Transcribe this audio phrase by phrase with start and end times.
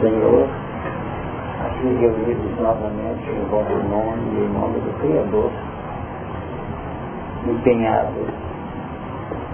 [0.00, 0.48] Senhor,
[1.62, 5.50] aqui reunidos novamente em vosso nome e em nome do Criador,
[7.46, 8.26] empenhados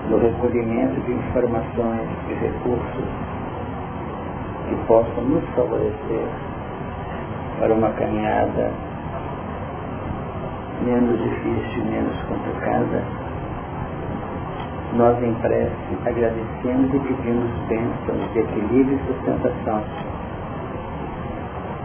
[0.08, 3.08] no recolhimento de informações e recursos
[4.68, 6.28] que possam nos favorecer
[7.58, 8.70] para uma caminhada
[10.84, 13.02] menos difícil, menos complicada,
[14.94, 15.72] nós em prece
[16.06, 19.82] agradecemos e pedimos bênçãos de equilíbrio e sustentação,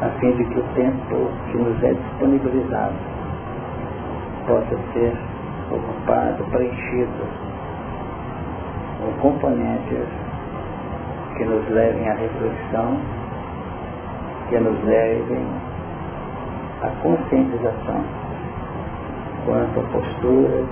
[0.01, 2.95] a fim de que o tempo que nos é disponibilizado
[4.47, 5.13] possa ser
[5.71, 7.23] ocupado, preenchido
[8.99, 10.07] com componentes
[11.37, 12.97] que nos levem à reflexão,
[14.49, 15.45] que nos levem
[16.81, 18.03] à conscientização
[19.45, 20.65] quanto a posturas,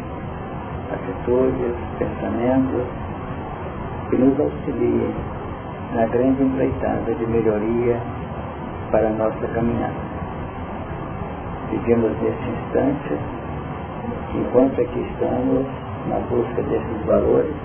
[0.92, 2.86] atitudes, pensamentos
[4.09, 5.14] que nos auxiliem
[5.94, 8.00] na grande empreitada de melhoria
[8.92, 9.94] para a nossa caminhada.
[11.70, 13.18] Pedimos neste instante,
[14.36, 15.66] enquanto aqui estamos
[16.08, 17.56] na busca desses valores,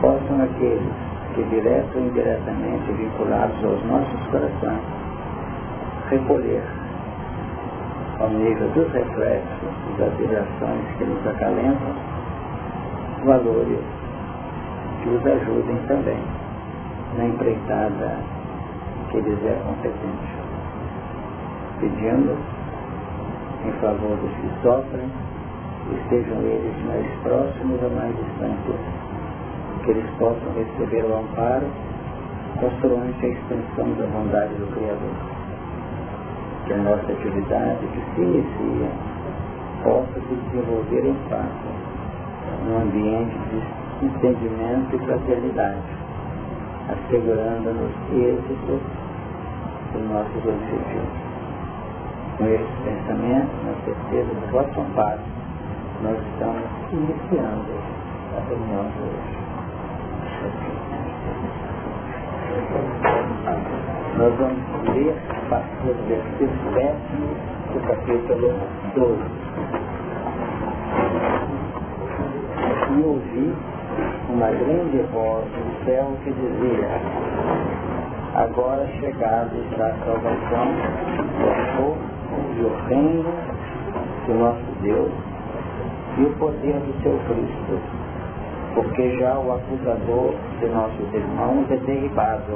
[0.00, 0.92] possam aqueles
[1.34, 4.82] que direto ou indiretamente vinculados aos nossos corações
[6.10, 6.62] recolher
[8.18, 11.94] ao nível dos reflexos e das vibrações que nos acalentam,
[13.24, 13.78] valores
[15.02, 16.18] que os ajudem também
[17.16, 18.39] na empreitada
[19.10, 20.34] que lhes é competente.
[21.80, 22.38] Pedimos
[23.66, 25.08] em favor dos que sofrem,
[25.94, 28.80] estejam eles mais próximos ou mais distantes,
[29.84, 31.66] que eles possam receber o amparo
[32.58, 35.40] consoante a extensão da bondade do Criador
[36.70, 38.90] que a nossa atividade que se inicia
[39.82, 41.50] possa se desenvolver em paz,
[42.64, 45.82] num ambiente de entendimento e fraternidade,
[46.90, 48.80] assegurando-nos êxito
[49.92, 51.30] dos nossos objetivos.
[52.38, 55.20] Com esse pensamento, na certeza do vosso amparo,
[56.02, 57.72] nós estamos iniciando
[58.36, 59.40] a reunião de hoje.
[64.16, 66.96] Nós vamos ler a partir do versículo 10
[67.72, 68.48] do capítulo
[68.94, 69.22] 12.
[72.90, 73.54] E ouvi
[74.30, 76.88] uma grande voz do céu que dizia,
[78.40, 80.68] agora chegado está a salvação,
[81.36, 81.98] o povo
[82.56, 83.34] e o reino
[84.26, 85.12] do nosso Deus
[86.16, 87.78] e o poder do seu Cristo,
[88.74, 92.54] porque já o acusador de nossos irmãos é derribado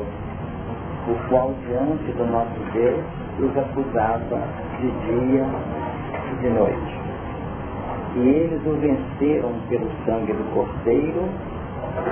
[1.06, 3.04] o qual diante do nosso Deus
[3.40, 4.40] os acusava
[4.80, 5.44] de dia
[6.32, 7.00] e de noite.
[8.16, 11.28] E eles o venceram pelo sangue do Cordeiro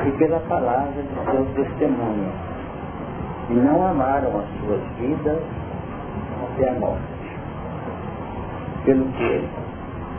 [0.06, 2.51] e pela palavra de seu testemunho.
[3.50, 5.38] E não amaram as suas vidas
[6.44, 7.02] até a morte.
[8.84, 9.48] Pelo que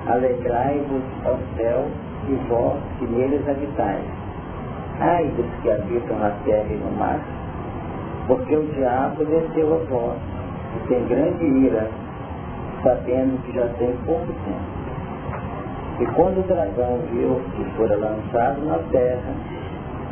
[0.07, 1.87] alegrai-vos ao céu
[2.27, 4.03] e vós que neles habitais.
[4.99, 7.19] Ai dos que habitam na terra e no mar,
[8.27, 10.17] porque o diabo desceu a vós
[10.75, 11.89] e tem grande ira,
[12.83, 14.83] sabendo que já tem pouco tempo.
[15.99, 19.33] E quando o dragão viu que fora lançado na terra,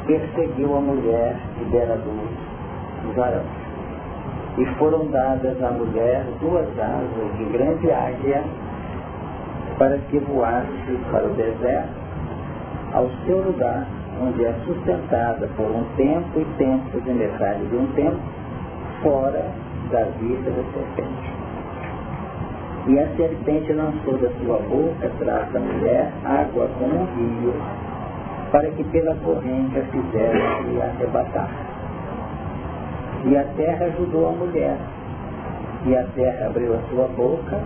[0.05, 2.50] perseguiu a mulher e dera luz
[4.57, 8.43] E foram dadas à mulher duas asas de grande águia
[9.77, 11.89] para que voasse para o deserto,
[12.93, 13.87] ao seu lugar
[14.21, 18.19] onde é sustentada por um tempo e tempo de metade de um tempo,
[19.01, 19.45] fora
[19.91, 21.33] da vista da serpente.
[22.87, 27.53] E a serpente lançou da sua boca atrás da mulher água como um rio,
[28.51, 31.70] para que pela corrente a fizesse arrebatar.
[33.23, 34.77] E a terra ajudou a mulher,
[35.85, 37.59] e a terra abriu a sua boca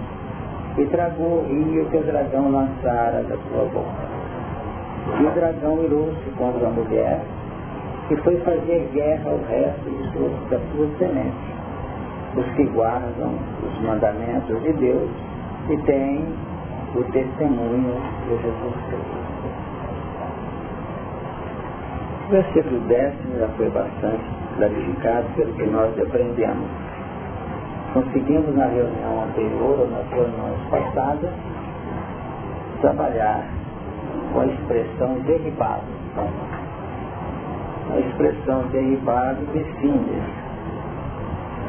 [0.78, 4.16] e tragou o rio que o dragão lançara da sua boca.
[5.20, 7.22] E o dragão irou-se contra a mulher
[8.10, 11.56] e foi fazer guerra ao resto de suas, das suas sementes,
[12.36, 13.32] os que guardam
[13.64, 15.10] os mandamentos de Deus
[15.70, 16.26] e têm
[16.96, 17.96] o testemunho
[18.28, 19.26] de Jesus Cristo.
[22.30, 26.68] Versículo décimo já foi bastante clarificado pelo que nós aprendemos.
[27.94, 31.32] Conseguimos na reunião anterior ou nas reuniões passadas
[32.82, 33.48] trabalhar
[34.34, 35.84] com a expressão derribado.
[37.94, 40.22] A expressão derribado define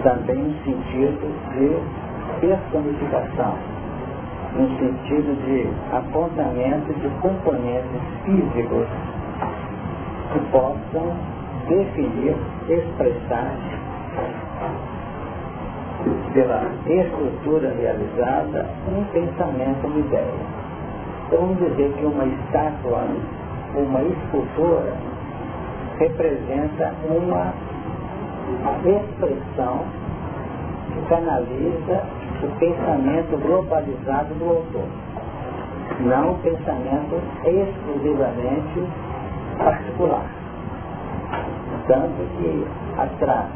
[0.03, 3.55] também um sentido de personificação,
[4.59, 8.87] um sentido de apontamento de componentes físicos
[10.33, 11.36] que possam
[11.69, 12.37] definir,
[12.69, 13.57] expressar
[16.33, 20.35] pela estrutura realizada, um pensamento, uma ideia.
[21.27, 23.07] Então vamos dizer que uma estátua,
[23.75, 24.93] uma escultura,
[25.99, 27.53] representa uma
[28.85, 29.85] expressão
[30.93, 32.03] que canaliza
[32.43, 34.89] o pensamento globalizado do autor,
[36.01, 38.87] não o pensamento exclusivamente
[39.59, 40.46] particular.
[41.87, 42.67] Tanto que
[42.99, 43.47] atrás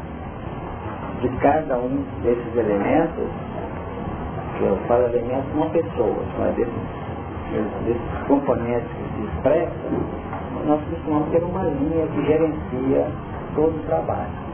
[1.21, 3.29] de cada um desses elementos,
[4.57, 6.73] que eu falo elementos não pessoas, mas desses,
[7.85, 9.91] desses componentes que se expressam,
[10.65, 13.07] nós costumamos ter uma linha que gerencia
[13.55, 14.51] todo o trabalho.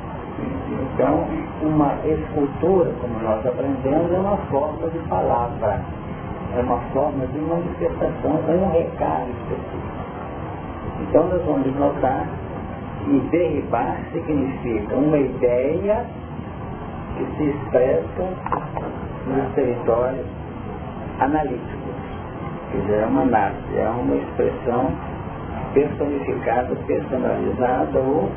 [0.93, 1.25] Então,
[1.61, 5.81] uma escultura, como nós aprendemos, é uma forma de palavra,
[6.55, 9.97] é uma forma de manifestação, é um recado específico.
[11.01, 12.27] Então, nós vamos notar
[13.07, 16.05] que derribar significa uma ideia
[17.17, 18.23] que se expressa
[19.27, 20.25] nos territórios
[21.19, 21.95] analíticos.
[22.71, 24.91] Quer dizer, é uma análise, é uma expressão
[25.73, 28.29] personificada, personalizada ou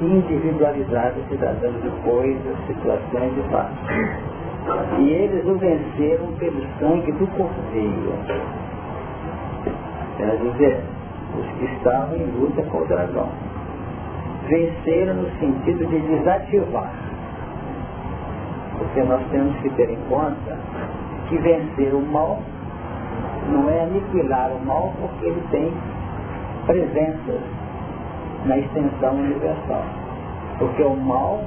[0.00, 4.98] individualizada tratando de coisas, situações e fatos.
[4.98, 8.12] E eles o venceram pelo sangue do cordeiro.
[10.16, 10.82] Quer dizer,
[11.38, 13.28] os que estavam em luta com o dragão.
[14.48, 16.92] Venceram no sentido de desativar.
[18.78, 20.58] Porque nós temos que ter em conta
[21.28, 22.38] que vencer o mal
[23.50, 25.72] não é aniquilar o mal porque ele tem
[26.66, 27.40] presenças
[28.44, 29.84] na extensão universal.
[30.58, 31.40] Porque o mal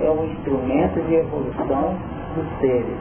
[0.00, 1.94] é um instrumento de evolução
[2.34, 2.98] dos seres.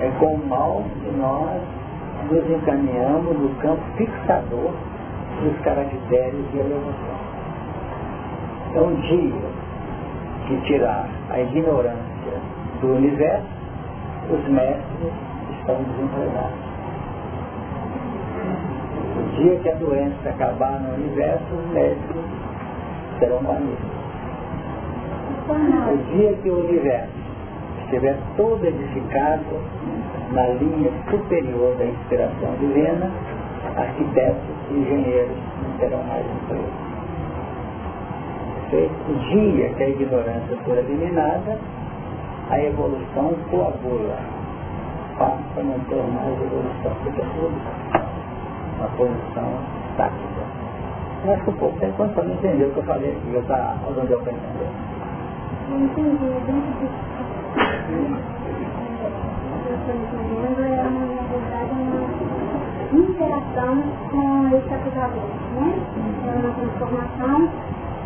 [0.00, 1.60] É com o mal que nós
[2.30, 4.72] nos encaminhamos no campo fixador
[5.42, 7.15] dos caracteres de elevação.
[8.76, 9.32] Então, um dia
[10.46, 11.96] que tirar a ignorância
[12.82, 13.48] do universo,
[14.28, 15.12] os mestres
[15.58, 16.66] estão desempregados
[19.36, 22.24] dia que a doença acabar no universo, os médicos
[23.18, 23.78] serão banidos.
[25.48, 27.12] O dia que o universo
[27.84, 29.60] estiver todo edificado
[30.32, 33.10] na linha superior da inspiração divina,
[33.76, 36.85] arquitetos e engenheiros não terão mais emprego.
[38.68, 41.56] O dia que a ignorância for eliminada,
[42.50, 44.18] a evolução coagula.
[45.16, 47.54] Passa a não ter mais evolução, é tudo
[48.76, 49.52] uma posição
[49.96, 50.42] tática.
[51.24, 51.92] Eu acho que o povo tem
[52.32, 54.34] entender o que eu falei aqui, eu tá, onde eu entendendo.
[55.70, 56.88] Eu entendi, dentro do
[59.66, 61.70] eu estou entendendo, é na verdade,
[62.92, 63.72] uma interação
[64.10, 65.68] com esse acusador, né?
[66.26, 67.48] É uma transformação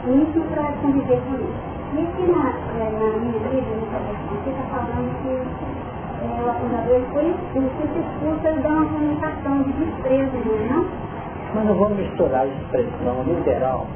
[0.08, 1.70] isso para conviver com isso.
[1.93, 2.44] E aqui na,
[2.79, 3.87] na minha vida, no
[4.31, 5.81] você está falando que
[6.20, 10.37] é, o acusador foi esse expulso ele dá uma comunicação de desprezo,
[10.70, 10.87] não?
[11.55, 13.87] Mas não vamos misturar a expressão literal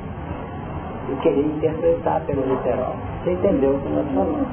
[1.11, 2.97] e querer interpretar pelo literal.
[3.23, 4.49] Você entendeu o que nós falamos.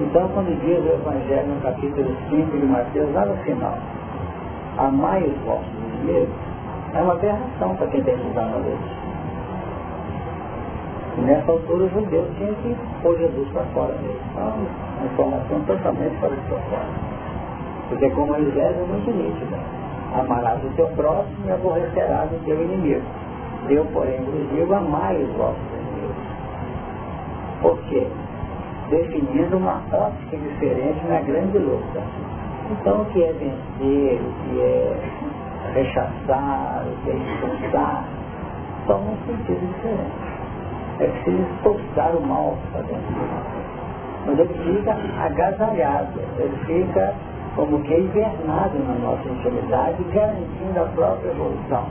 [0.00, 3.78] Então, quando diz o Evangelho no capítulo 5 de Mateus, lá no final,
[4.76, 6.34] amai os vossos inimigos,
[6.94, 9.07] é uma aberração para quem tem estudado a lei.
[11.18, 14.20] E nessa altura o judeu tinha que pôr Jesus para fora dele.
[14.30, 17.00] Então, uma informação totalmente fora de propósito.
[17.88, 19.58] Porque como Moisés é muito nítida.
[20.14, 23.02] Amarás o teu próximo e aborrecerás o teu inimigo.
[23.68, 26.16] Eu, porém, vos digo, amai os vossos inimigos.
[27.62, 28.06] Por quê?
[28.88, 32.00] Definindo uma ótica diferente na grande luta.
[32.70, 35.00] Então, o que é vencer, o que é
[35.74, 38.04] rechaçar, o que é expulsar,
[38.86, 40.27] são um sentido diferente
[41.00, 43.68] é preciso expulsar o mal para dentro de nós.
[44.26, 47.14] Mas ele fica agasalhado, ele fica
[47.54, 51.84] como que invernado na nossa intimidade, garantindo a própria evolução.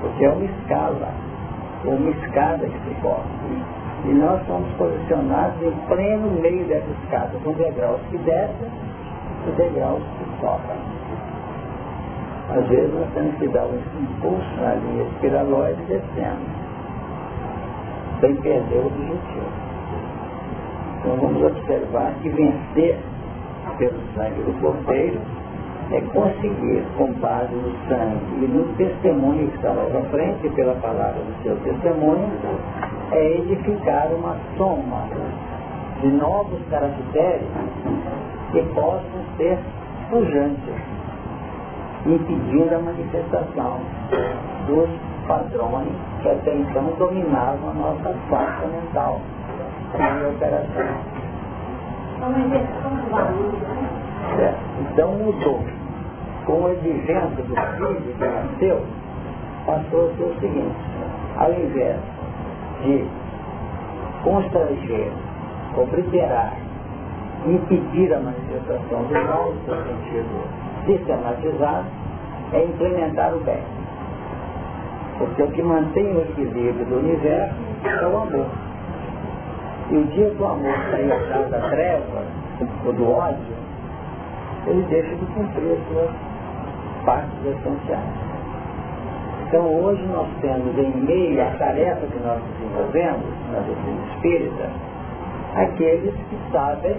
[0.00, 1.08] Porque é uma escala,
[1.84, 3.24] uma escada que se corre.
[4.04, 8.70] E nós somos posicionados em pleno meio dessa escada, com degraus que descem
[9.48, 10.76] e degraus que sobem.
[12.48, 16.55] Às vezes nós temos que dar um impulso na linha espiraloide descendo
[18.20, 19.66] sem perder o objetivo.
[20.98, 22.98] Então vamos observar que vencer
[23.78, 25.20] pelo sangue do Cordeiro
[25.92, 30.74] é conseguir, com base no sangue e no testemunho que está lá à frente, pela
[30.76, 32.28] palavra do seu testemunho,
[33.12, 35.08] é edificar uma soma
[36.00, 37.46] de novos caracteres
[38.50, 39.58] que possam ser
[40.10, 40.74] pujantes,
[42.04, 43.80] impedindo a manifestação
[44.66, 44.88] dos
[45.28, 45.92] padrões
[46.26, 49.20] que até então dominavam a nossa face mental.
[49.94, 50.84] em operação.
[54.38, 55.60] É, então mudou.
[56.46, 58.82] Com o advento do filho que nasceu,
[59.66, 60.76] passou a ser o seguinte,
[61.36, 61.96] ao invés
[62.84, 63.04] de
[64.22, 65.10] constranger,
[65.76, 66.52] obliterar,
[67.46, 71.86] impedir a manifestação do mal no seu sentido sistematizado,
[72.52, 73.62] é implementar o bem.
[75.18, 77.54] Porque o que mantém o equilíbrio do universo
[77.84, 78.46] é o amor.
[79.90, 82.24] E o dia que o amor sair atrás da treva,
[82.84, 83.56] ou do ódio,
[84.66, 86.10] ele deixa de cumprir as suas
[87.04, 88.26] partes essenciais.
[89.46, 94.70] Então hoje nós temos em meio à tarefa que nós desenvolvemos na doutrina espírita,
[95.54, 96.96] aqueles que sabem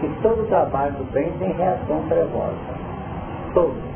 [0.00, 2.56] que todo trabalho do bem tem reação trevosa.
[3.52, 3.95] Todo.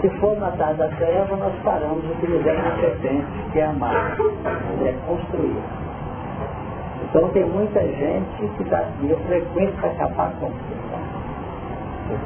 [0.00, 4.16] Se for matar da treva, nós paramos de utilizar a competência que é amar,
[4.82, 5.62] é construir.
[7.04, 10.50] Então tem muita gente que está aqui, eu frequento para acabar com a.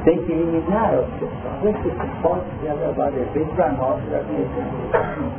[0.03, 1.51] Tem que eliminar a obsessão.
[1.63, 5.35] Esse suporte de levar efeito para nós já conhecemos.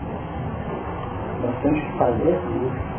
[1.43, 2.97] Nós temos que fazer isso.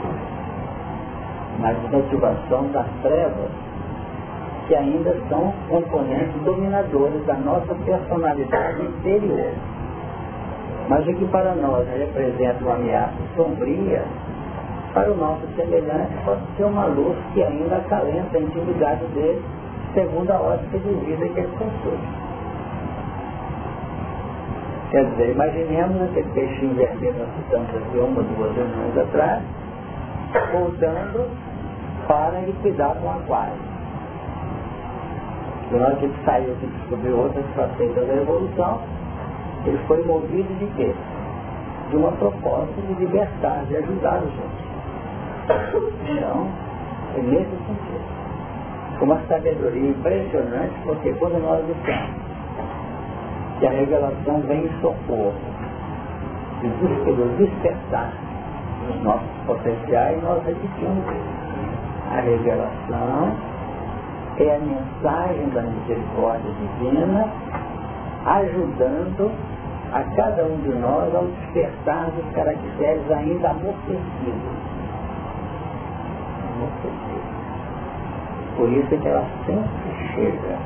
[1.60, 3.50] Na desmotivação das trevas,
[4.68, 9.52] que ainda são componentes dominadores da nossa personalidade interior.
[10.90, 14.04] Mas o que para nós representa uma ameaça sombria,
[14.94, 19.44] para o nosso semelhante pode ser uma luz que ainda acalenta a intimidade dele,
[19.94, 22.00] segundo a ótica de vida que ele possui.
[24.90, 29.44] Quer dizer, imaginemos aquele peixinho vermelho nós citamos aqui uma, duas reuniões atrás,
[30.54, 31.30] voltando
[32.08, 33.67] para liquidar com aquário.
[35.74, 38.80] Hora que ele saiu que descobriu outras facetas da evolução,
[39.66, 40.94] ele foi movido de quê?
[41.90, 44.68] De uma proposta de libertar, de ajudar os outros.
[46.10, 46.48] Então,
[47.16, 48.18] é nesse sentido.
[49.02, 52.16] Uma sabedoria impressionante, porque quando nós dissemos
[53.60, 55.34] que a revelação vem em socorro,
[56.62, 58.14] de despertar
[58.90, 61.06] os nossos potenciais, nós repetimos
[62.12, 63.57] a revelação
[64.44, 67.28] é a mensagem da misericórdia divina,
[68.26, 69.32] ajudando
[69.94, 74.68] a cada um de nós ao despertar dos caracteres ainda amortecidos
[78.58, 80.58] por isso é que ela sempre chega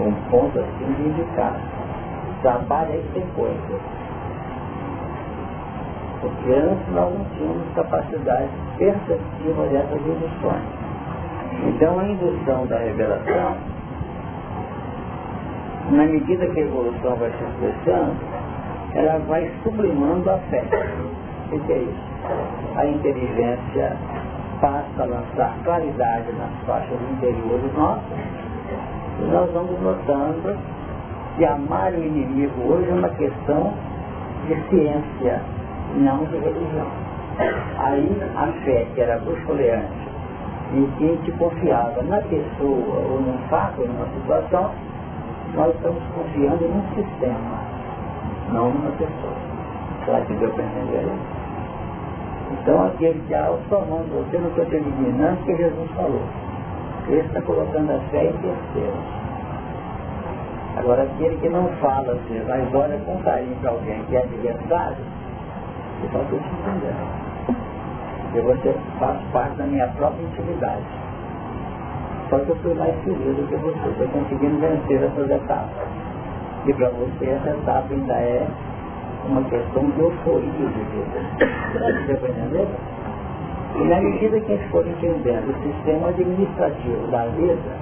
[0.00, 1.60] um ponto assim de indicar.
[2.40, 3.80] Trabalha aí tem coisa.
[6.22, 10.79] Porque antes nós não tínhamos capacidade perceptiva dessas induções.
[11.68, 13.56] Então a indução da revelação,
[15.90, 18.16] na medida que a evolução vai se expressando,
[18.94, 20.64] ela vai sublimando a fé.
[21.52, 22.10] O que é isso?
[22.76, 23.96] A inteligência
[24.60, 28.18] passa a lançar claridade nas faixas interiores nossas,
[29.20, 30.56] e nós vamos notando
[31.36, 33.72] que amar o inimigo hoje é uma questão
[34.46, 35.40] de ciência,
[35.96, 36.86] não de religião.
[37.78, 40.09] Aí a fé, que era buscoleante,
[40.72, 44.70] e que a gente confiava na pessoa ou num fato ou numa situação,
[45.54, 47.58] nós estamos confiando num sistema,
[48.52, 49.34] não numa pessoa.
[50.04, 51.40] Será que deu para entender isso?
[52.52, 56.22] Então aquele que há somando você não te eliminando porque Jesus falou.
[57.08, 58.96] Ele está colocando a fé em terceiro.
[60.76, 65.04] Agora aquele que não fala, mas olha com carinho para alguém que é adversário,
[66.12, 67.29] só estou te entendendo.
[68.30, 70.84] Porque você faz parte da minha própria intimidade.
[72.28, 75.88] Só que eu fui mais feliz do que você, estou conseguindo vencer essas etapas.
[76.66, 78.46] E para você essa etapa ainda é
[79.28, 81.46] uma questão de euforia de vida.
[82.06, 82.68] Você está entender?
[83.74, 87.76] E na medida que a gente for entendendo o sistema administrativo da vida,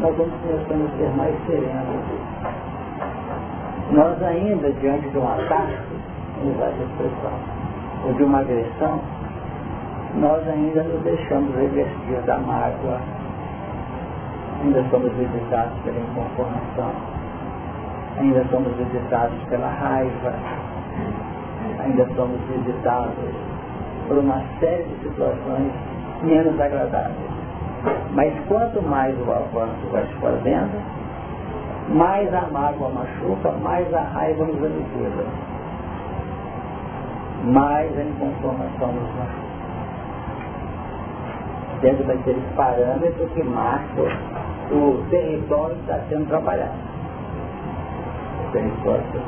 [0.00, 2.04] nós vamos começando a ser mais serenos.
[3.92, 5.76] Nós ainda, diante de um ataque,
[6.44, 7.38] usar essa expressão,
[8.06, 9.00] ou de uma agressão,
[10.14, 13.00] nós ainda nos deixamos revestir da mágoa,
[14.62, 17.20] ainda somos visitados pela inconformação
[18.20, 20.34] ainda somos visitados pela raiva,
[21.82, 23.34] ainda somos visitados
[24.08, 25.72] por uma série de situações
[26.22, 27.30] menos agradáveis.
[28.12, 30.82] Mas quanto mais o avanço vai se fazendo,
[31.88, 35.24] mais a mágoa machuca, mais a raiva nos aniquila.
[37.44, 39.49] Mais a inconformação nos machuca.
[41.80, 44.04] Dentro daqueles parâmetros que marcam
[44.70, 46.90] o território que está sendo trabalhado
[48.52, 49.22] território que eu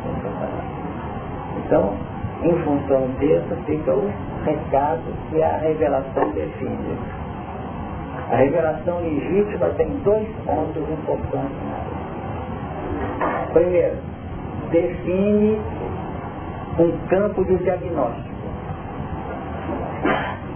[1.64, 1.94] Então,
[2.42, 4.10] em função disso fica o
[4.44, 6.98] recado que a revelação define.
[8.30, 11.56] A revelação legítima tem dois pontos importantes.
[13.52, 13.96] Primeiro,
[14.70, 15.60] define
[16.78, 18.32] um campo de diagnóstico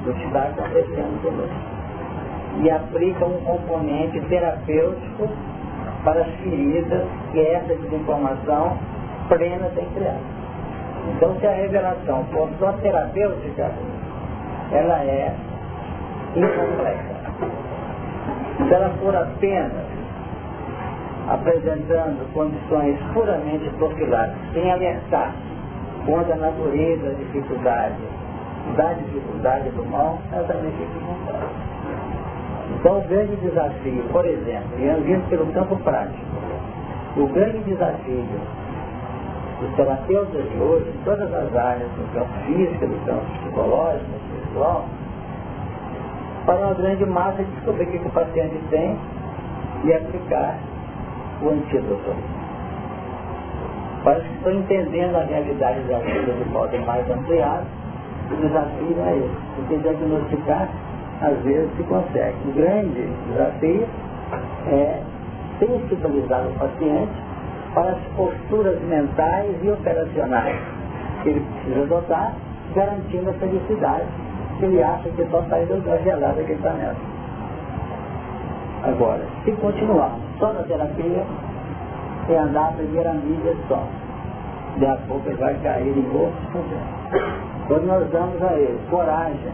[0.05, 1.75] do que está acontecendo conosco
[2.63, 5.29] e aplica um componente terapêutico
[6.05, 8.79] para as feridas que essa desinformação
[9.29, 10.21] plena tem criado.
[11.15, 13.71] Então, se a revelação for só terapêutica,
[14.73, 15.35] ela é
[16.35, 17.17] incompleta.
[18.67, 19.87] Se ela for apenas
[21.29, 25.33] apresentando condições puramente profiláticas, sem alertar
[26.05, 27.97] contra a natureza, a dificuldade,
[28.77, 31.75] da dificuldade do mal, ela também fica incompleta.
[32.75, 36.25] Então, o grande desafio, por exemplo, e vindo pelo campo prático,
[37.17, 38.25] o grande desafio
[39.63, 44.85] os terapeutas de hoje, em todas as áreas, do campo físico, do campo psicológico, espiritual,
[46.45, 48.97] para uma grande massa descobrir o que o paciente tem
[49.85, 50.59] e aplicar
[51.43, 52.15] o antídoto.
[54.05, 57.67] Para que estão entendendo a realidade da vida de modo mais ampliado,
[58.31, 59.37] o desafio é esse.
[59.57, 60.69] Porque diagnosticar,
[61.21, 62.37] às vezes, se consegue.
[62.49, 63.87] O grande desafio
[64.69, 65.01] é
[65.59, 67.13] sensibilizar o paciente
[67.75, 70.59] para as posturas mentais e operacionais
[71.23, 72.33] que ele precisa adotar,
[72.75, 74.07] garantindo a felicidade
[74.59, 77.17] que ele acha que só sai da gelada que está nessa.
[78.85, 81.25] Agora, se continuar só na terapia,
[82.29, 83.87] é andar a primeira mídia só.
[84.79, 86.65] Daqui a pouco ele vai cair em outros
[87.67, 89.53] Quando nós damos a ele coragem,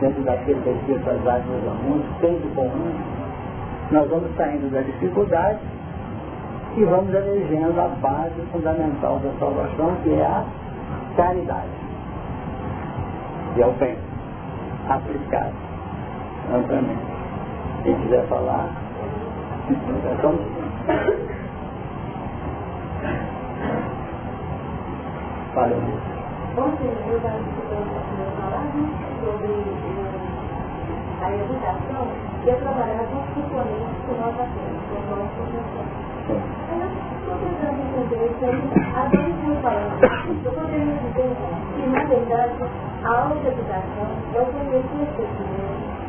[0.00, 2.92] dentro daquele que faz áreas dos alunos, tem de comum,
[3.90, 5.58] nós vamos saindo da dificuldade
[6.76, 10.44] e vamos elegendo a base fundamental da salvação, que é a
[11.16, 11.68] caridade.
[13.56, 13.96] E é o bem
[14.88, 15.54] aplicado
[16.54, 17.02] amplamente.
[17.82, 18.70] Quem quiser falar,
[19.70, 20.38] então,
[25.54, 26.17] Fale.
[26.58, 27.54] Ontem eu falando
[29.22, 29.46] sobre
[31.22, 32.02] a educação
[32.42, 35.94] e eu trabalhava com os componentes que nós temos, com nossos professores.
[36.74, 36.82] Eu
[37.14, 38.58] estou tentando entender isso aí,
[38.90, 40.02] a gente falando.
[40.44, 41.30] Eu poderia dizer
[41.76, 42.58] que, na verdade,
[43.04, 45.28] a autoeducação é o conhecer seu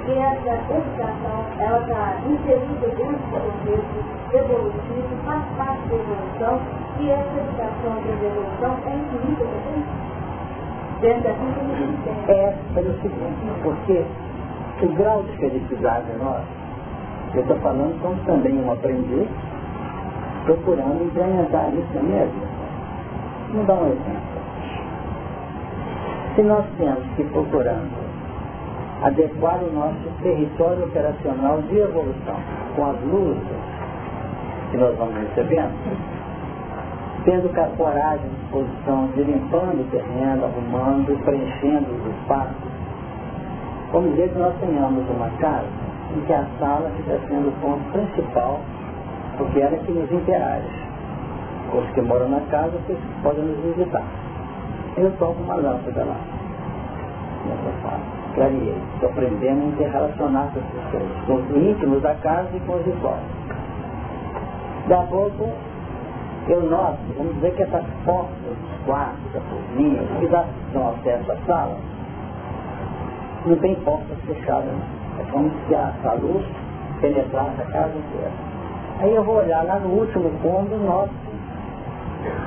[0.05, 3.99] que essa educação ela está inserida dentro do contexto
[4.33, 6.59] evolutivo, faz parte da evolução,
[6.99, 10.08] e essa educação da evolução é infinita também.
[11.01, 11.29] Da vida
[12.27, 14.03] É pelo seguinte, porque
[14.83, 16.43] o grau de felicidade nosso,
[17.35, 19.29] eu estou falando como também um aprendiz,
[20.43, 22.47] procurando implementar isso na minha vida.
[23.51, 24.39] Vamos dar um exemplo.
[26.35, 28.09] Se nós temos que procurando
[29.01, 32.35] adequar o nosso território operacional de evolução
[32.75, 33.41] com as luzes
[34.71, 36.18] que nós vamos recebendo,
[37.25, 42.55] tendo coragem, disposição de limpando o terreno, arrumando, preenchendo os espaços,
[43.91, 45.67] vamos dizer que nós tenhamos uma casa
[46.15, 48.59] em que a sala estiver sendo o ponto principal
[49.39, 50.67] porque ela é que nos interage.
[51.73, 52.73] Os que moram na casa
[53.23, 54.03] podem nos visitar.
[54.97, 56.17] Eu toco uma lâmpada lá,
[57.45, 58.01] nessa sala.
[58.35, 58.75] Clareei.
[58.95, 63.01] Estou aprendendo a interrelacionar com as pessoas, com os íntimos da casa e com os
[63.01, 63.21] fora.
[64.87, 65.49] Da pouco,
[66.49, 70.27] eu noto, vamos dizer que essas portas dos quartos, da cozinha, que
[70.73, 71.77] dão acesso à sala,
[73.45, 74.73] não tem portas fechadas.
[75.19, 76.45] É como se a, a luz
[77.01, 78.31] penetrasse a casa inteira.
[78.99, 81.11] Aí eu vou olhar lá no último cômodo, noto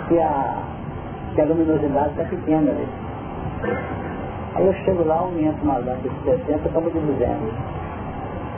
[0.09, 0.57] que a,
[1.35, 2.88] que a luminosidade está pequena ali.
[4.55, 7.37] Aí eu chego lá, aumento uma lâmpada de 60, como de 200.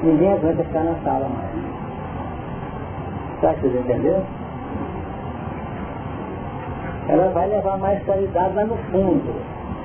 [0.03, 1.51] Ninguém aguenta ficar na sala mais.
[3.41, 4.44] Sabe que vocês entenderam?
[7.09, 9.35] Ela vai levar mais claridade lá no fundo,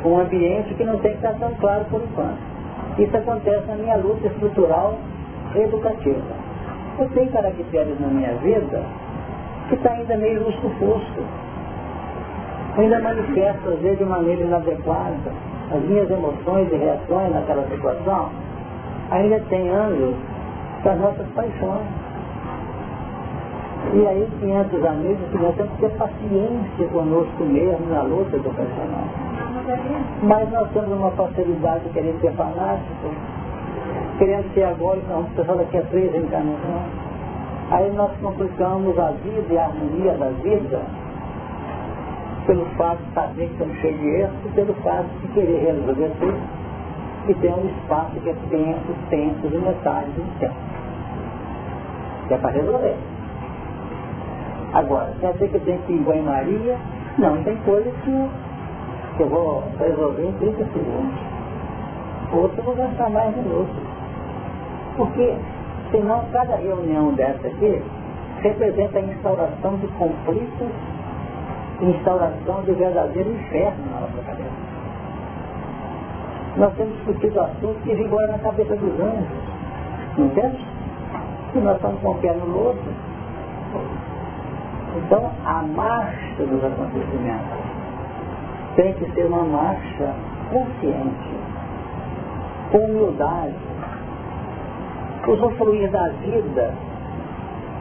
[0.05, 2.39] um ambiente que não tem que estar tão claro por enquanto.
[2.97, 4.97] Isso acontece na minha luta estrutural
[5.55, 6.39] educativa
[6.99, 8.84] eu tenho caracteres na minha vida
[9.69, 11.21] que está ainda meio lusco-fusco.
[12.77, 15.32] Ainda manifesto, às vezes, de maneira inadequada
[15.71, 18.29] as minhas emoções e reações naquela situação.
[19.12, 20.15] Ainda tem ângulos
[20.84, 21.88] das nossas paixões.
[23.91, 29.08] E aí 500 amigos que nós temos que ter paciência conosco mesmo na luta educacional.
[30.23, 33.12] Mas nós temos uma facilidade de querer ser fanáticos
[34.19, 36.91] querendo ser agora, não, pessoal daqui a três encarnações.
[37.71, 40.82] Aí nós complicamos a vida e a harmonia da vida
[42.45, 46.12] pelo fato de saber que estamos cheios de erros e pelo fato de querer resolver
[46.19, 46.38] tudo
[47.28, 50.56] e ter um espaço que é tempo, tempo e metade do tempo.
[52.28, 52.95] Que é para resolver.
[54.73, 56.77] Agora, quer dizer que eu tenho que ir em banho-maria?
[57.17, 58.29] Não, tem coisas que,
[59.17, 61.19] que eu vou resolver em 30 segundos.
[62.32, 63.75] Outro eu vou gastar mais minutos.
[64.95, 65.36] Porque,
[65.91, 67.82] senão, cada reunião dessa aqui
[68.41, 70.69] representa a instauração de conflitos,
[71.82, 74.69] instauração de verdadeiro inferno na nossa cabeça.
[76.58, 79.27] Nós temos discutido assuntos que vigoram na cabeça dos anjos.
[80.17, 80.60] Entende?
[81.55, 83.09] E nós estamos com o pé no outro.
[84.97, 87.60] Então, a marcha dos acontecimentos
[88.75, 90.13] tem que ser uma marcha
[90.52, 91.30] consciente,
[92.71, 93.56] com humildade,
[95.28, 96.73] usufruir da vida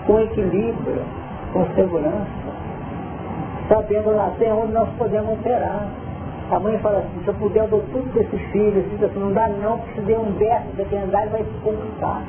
[0.09, 1.03] com equilíbrio,
[1.53, 2.27] com segurança,
[3.69, 5.87] sabendo até onde nós podemos operar.
[6.51, 9.35] A mãe fala assim, se eu puder eu dou tudo desses filhos, diz assim, não
[9.35, 12.23] dá não, porque se der um berço de andar vai se complicar.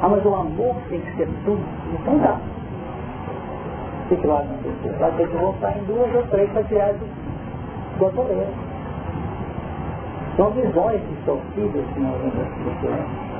[0.00, 1.62] Ah, mas o amor tem que ser tudo.
[1.92, 2.38] Então dá.
[4.12, 4.26] O que
[4.98, 7.06] vai ter que voltar em duas ou três para tirar do,
[7.98, 8.72] do.
[10.36, 13.32] São visões distorcidas que nós vamos assistir.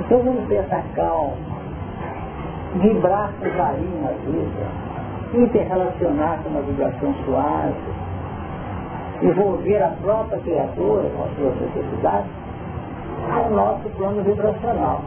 [0.00, 1.36] Então vamos ter essa calma,
[2.76, 7.74] vibrar com carinho na vida, interrelacionar com uma vibração suave,
[9.22, 12.30] envolver a própria criatura com as suas necessidades
[13.32, 15.02] ao nosso plano vibracional.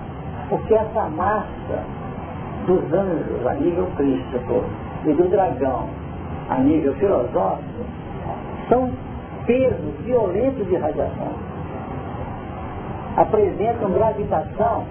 [0.50, 1.84] Porque essa massa
[2.68, 4.64] dos anjos a nível crístico
[5.06, 5.88] e do dragão
[6.50, 7.86] a nível filosófico
[8.70, 8.92] são
[9.46, 11.34] pesos violentos de radiação.
[13.18, 14.86] Apresentam gravitação,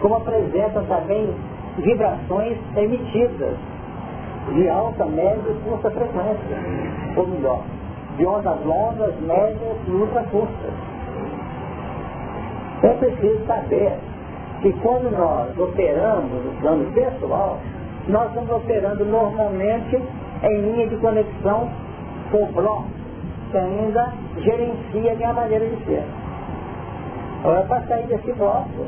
[0.00, 1.34] como apresentam também
[1.78, 3.56] vibrações emitidas
[4.52, 6.56] de alta, média e curta frequência,
[7.16, 7.62] ou melhor,
[8.16, 10.72] de ondas longas, médias e ultra curtas.
[12.82, 13.92] É preciso saber
[14.62, 17.58] que quando nós operamos no plano pessoal,
[18.08, 20.02] nós estamos operando normalmente
[20.42, 21.68] em linha de conexão
[22.30, 22.88] com o bloco,
[23.50, 26.04] que ainda gerencia a minha maneira de ser.
[27.40, 28.86] Agora, para sair desse bloco,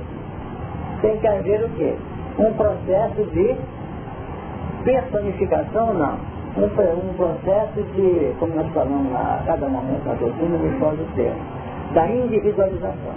[1.02, 1.94] tem que haver o quê?
[2.38, 3.56] Um processo de
[4.84, 6.18] personificação, não.
[6.56, 11.94] Um, um processo de, como nós falamos a cada momento na doutrina, me foge o
[11.94, 13.14] da individualização.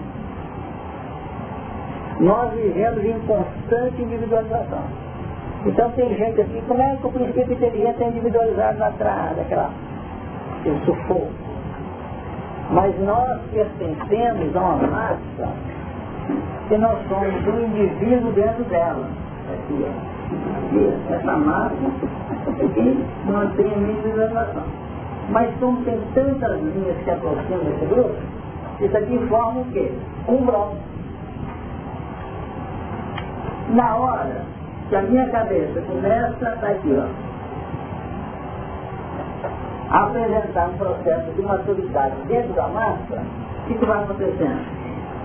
[2.19, 5.02] Nós vivemos em constante individualização.
[5.65, 9.69] Então tem gente assim, como é que o princípio inteligente é individualizado atrás daquela
[10.59, 11.31] aquele sufoco?
[12.71, 15.53] Mas nós pertencemos a uma massa
[16.67, 19.07] que nós somos um indivíduo dentro dela.
[19.53, 21.13] Aqui, ó.
[21.13, 21.75] essa massa
[22.73, 24.63] que mantém a individualização.
[25.29, 28.15] Mas como tem tantas linhas que aproximam desse grupo,
[28.81, 29.91] isso aqui forma o quê?
[30.27, 30.75] Um bloco.
[33.69, 34.52] Na hora
[34.93, 37.07] que a minha cabeça começa tá aqui, ó,
[39.89, 44.61] a apresentar um processo de maturidade dentro da massa, o que, que vai acontecendo?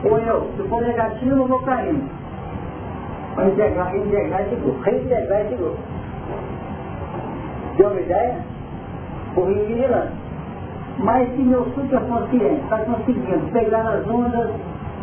[0.05, 2.09] Ou eu, se for negativo, eu vou caindo.
[3.35, 5.79] Para integrar, integrar esse grupo, reintegrar esse grupo.
[7.77, 8.37] Deu uma ideia?
[9.35, 10.13] Por vigilante.
[10.99, 14.51] Mas se meu superconsciente está conseguindo pegar as ondas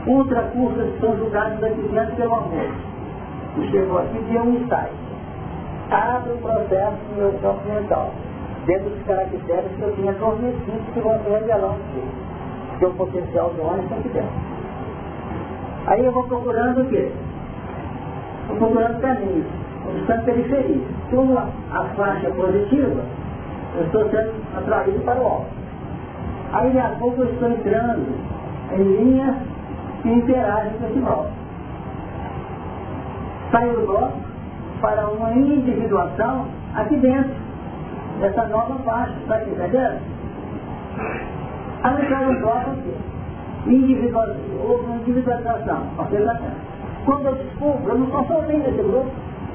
[0.08, 2.95] ultra curtas que são julgadas aqui dentro pelo amor,
[3.58, 4.92] e chegou aqui deu um insight.
[5.92, 8.12] Abre o processo no meu campo mental,
[8.66, 11.80] dentro dos caracteres que eu tinha adormecido que vão se revelando
[12.80, 14.56] que o potencial do homem está aqui dentro.
[15.88, 17.12] Aí eu vou procurando o quê?
[18.48, 19.46] Vou procurando caminhos,
[19.94, 20.82] buscando periferia.
[21.12, 23.02] Como a faixa é positiva,
[23.78, 25.48] eu estou sendo atraído para o alto.
[26.54, 28.06] Aí a pouco eu estou entrando
[28.74, 29.36] em linhas
[30.02, 31.45] que interagem com esse bloco
[33.56, 34.20] saiu bloco
[34.82, 37.34] para uma individuação aqui dentro,
[38.20, 40.02] dessa nova faixa, está aqui, entendendo?
[41.82, 42.96] Sai um bloco aqui,
[43.68, 44.28] individual,
[44.68, 46.52] houve uma individualização, observação.
[47.06, 49.10] Quando eu descubro, eu não sou sozinho nesse grupo,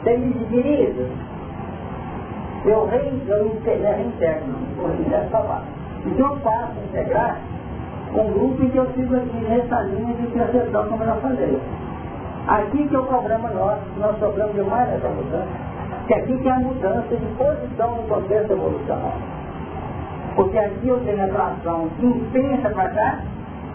[0.04, 1.08] tem indivíduos.
[2.64, 3.84] Eu rei, eu reintegro,
[4.78, 5.66] eu reintegro para baixo.
[6.06, 7.38] Então eu passo a integrar
[8.14, 11.60] um grupo em que eu sigo aqui nessa linha de percepção como eu já falei.
[12.48, 15.48] Aqui que é o problema nosso, nós sofremos demais nessa mudança.
[16.06, 19.12] Que aqui que é a mudança de posição no processo evolucional.
[20.34, 23.18] Porque aqui eu tenho atração intensa para cá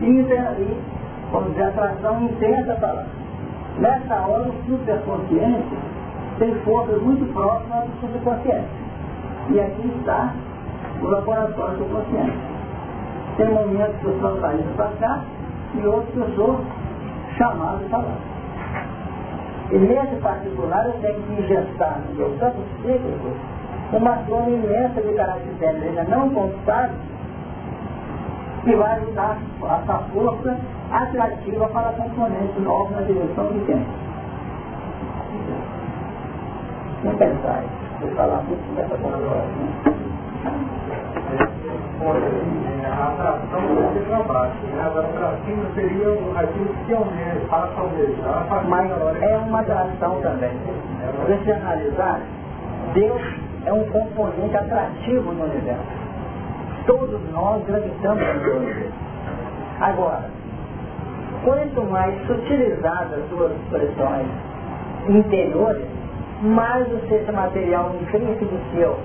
[0.01, 0.83] e, e
[1.31, 3.05] vamos dizer, atração intensa para lá.
[3.79, 5.77] Nessa hora o superconsciente
[6.39, 8.67] tem forças muito próximas do subconsciente.
[9.49, 10.33] E aqui está
[11.01, 12.37] o laboratório do consciente.
[13.37, 15.21] Tem momentos que eu sou atraído para cá
[15.75, 16.59] e outros que eu sou
[17.37, 18.34] chamado para lá.
[19.75, 23.27] E nesse particular eu tenho que ingestar no meu campo psíquico
[23.91, 26.95] uma zona imensa de caracteres ainda não conquistados
[28.63, 30.57] que vai dar essa força
[30.93, 33.85] atrativa para componentes novos na direção de quem?
[37.03, 37.63] Não pensar,
[37.99, 39.43] vou falar muito dessa agora.
[39.43, 40.94] Né?
[42.01, 44.83] A atração você para baixo, né?
[44.85, 48.65] Agora para cima seria aquilo que aumenta, para almejar.
[48.67, 50.51] Mas é uma atração também.
[51.25, 52.19] Se você analisar,
[52.93, 53.21] Deus
[53.65, 56.05] é um componente atrativo no universo.
[56.85, 58.93] Todos nós gravitamos no universo.
[59.79, 60.29] Agora,
[61.43, 64.27] quanto mais sutilizadas as suas expressões
[65.07, 65.85] interiores,
[66.41, 68.97] mais o ser material intrínseco seu,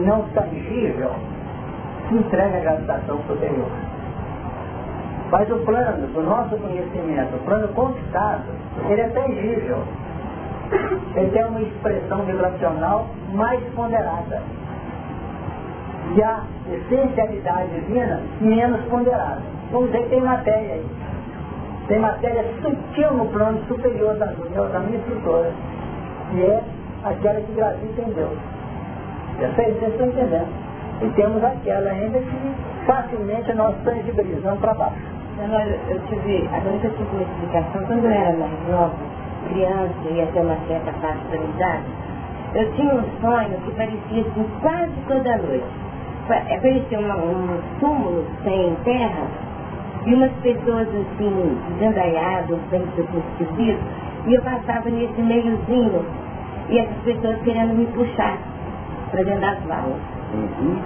[0.00, 1.12] não tangível,
[2.08, 3.68] se entrega à gravitação superior.
[5.30, 8.44] Mas o plano do nosso conhecimento, o plano conquistado,
[8.88, 9.78] ele é tangível.
[11.16, 14.42] Ele tem uma expressão vibracional mais ponderada.
[16.14, 19.42] E a essencialidade divina menos ponderada.
[19.70, 20.86] Vamos dizer que tem matéria aí.
[21.88, 25.52] Tem matéria sutil no plano superior da, da minha estrutura.
[26.32, 26.62] E é
[27.04, 28.38] aquela que gravita em Deus.
[29.38, 30.67] Vocês estão entendendo.
[31.00, 34.96] E temos aquela ainda que facilmente nós tangibilizamos para baixo.
[35.38, 38.94] Eu tive, agora que eu tive uma explicação, quando eu era mais nova,
[39.48, 41.84] criança, ia ter uma certa parte da idade,
[42.54, 45.64] eu tinha um sonho que parecia assim quase toda noite.
[46.30, 49.26] É, parecia uma, um túmulo sem terra
[50.04, 53.82] e umas pessoas assim, desandaiadas, bem esquisitos,
[54.26, 56.04] e eu passava nesse meiozinho
[56.68, 58.38] e essas pessoas querendo me puxar
[59.10, 60.17] para dentro das valas.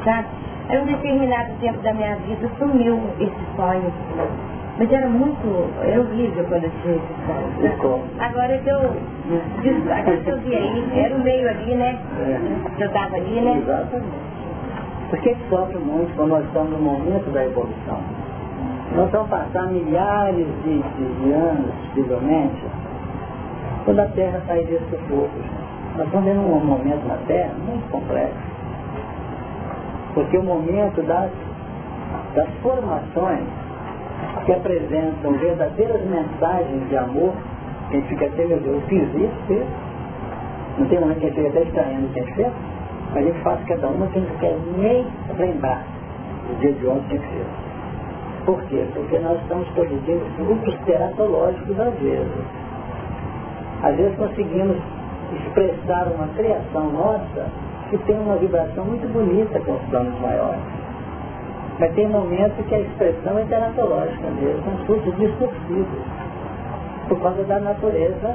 [0.05, 0.29] Sabe?
[0.69, 3.93] Aí um determinado tempo da minha vida sumiu esse sonho.
[4.79, 8.03] Mas era muito, era horrível quando eu tinha esse sonho.
[8.21, 11.99] Agora que eu, agora que eu vi aí, era o meio ali, né?
[12.21, 12.83] É.
[12.83, 13.59] Eu estava ali, né?
[13.59, 14.33] Exatamente.
[15.11, 18.01] Porque sofre muito quando nós estamos no momento da evolução.
[18.97, 22.63] Nós vamos passar milhares de, de anos, possivelmente,
[23.85, 25.31] quando a Terra sair desse sufoco.
[25.97, 28.52] Nós estamos vendo um momento na Terra muito complexo.
[30.15, 31.31] Porque o momento das,
[32.35, 33.45] das formações
[34.45, 37.33] que apresentam verdadeiras mensagens de amor,
[37.89, 39.65] a gente fica até, meu Deus, eu fiz isso, fiz.
[40.79, 42.53] Não tem momento que a gente até estranhando o que a gente fez,
[43.15, 45.07] mas gente faz cada uma que a gente quer nem
[45.39, 45.85] lembrar
[46.49, 47.47] do dia de ontem que fez.
[48.45, 48.85] Por quê?
[48.95, 52.33] Porque nós estamos produzindo grupos teratológicos às vezes.
[53.83, 54.77] Às vezes conseguimos
[55.33, 57.47] expressar uma criação nossa
[57.93, 60.63] que tem uma vibração muito bonita com os planos maiores.
[61.79, 66.03] Mas tem momentos que a expressão é teratológica mesmo, são surtos discursivos,
[67.09, 68.35] por causa da natureza,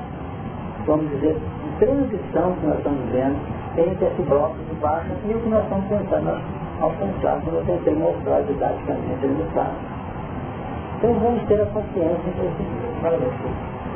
[0.85, 3.37] vamos dizer, de transição que nós estamos vendo
[3.77, 6.41] entre esse bloco de baixo e o que nós estamos tentando
[6.79, 9.75] alcançar, como eu tentei mostrar didaticamente no estado.
[10.97, 13.33] Então vamos ter a consciência em esse Parabéns.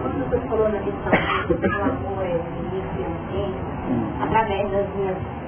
[0.02, 1.12] Quando você falou na questão
[1.56, 2.21] do amor,
[4.21, 5.40] através das minhas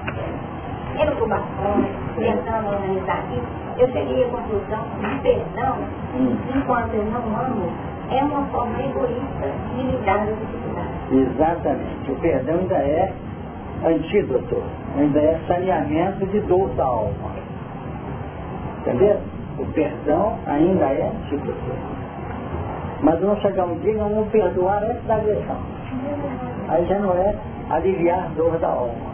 [0.98, 3.42] elucubações, tentando organizar aqui,
[3.78, 5.76] eu cheguei à conclusão que perdão,
[6.54, 7.72] enquanto eu não amo,
[8.10, 11.12] é uma forma egoísta de lidar das dificuldades.
[11.12, 12.10] Exatamente.
[12.10, 13.12] O perdão ainda é
[13.84, 14.62] antídoto,
[14.96, 17.30] ainda é saneamento de dor da alma.
[18.80, 19.18] Entendeu?
[19.58, 21.94] O perdão ainda é antídoto.
[23.02, 25.58] Mas não chegar um dia não perdoar antes da agressão.
[26.68, 27.34] Aí já não é
[27.70, 29.13] aliviar dor da alma.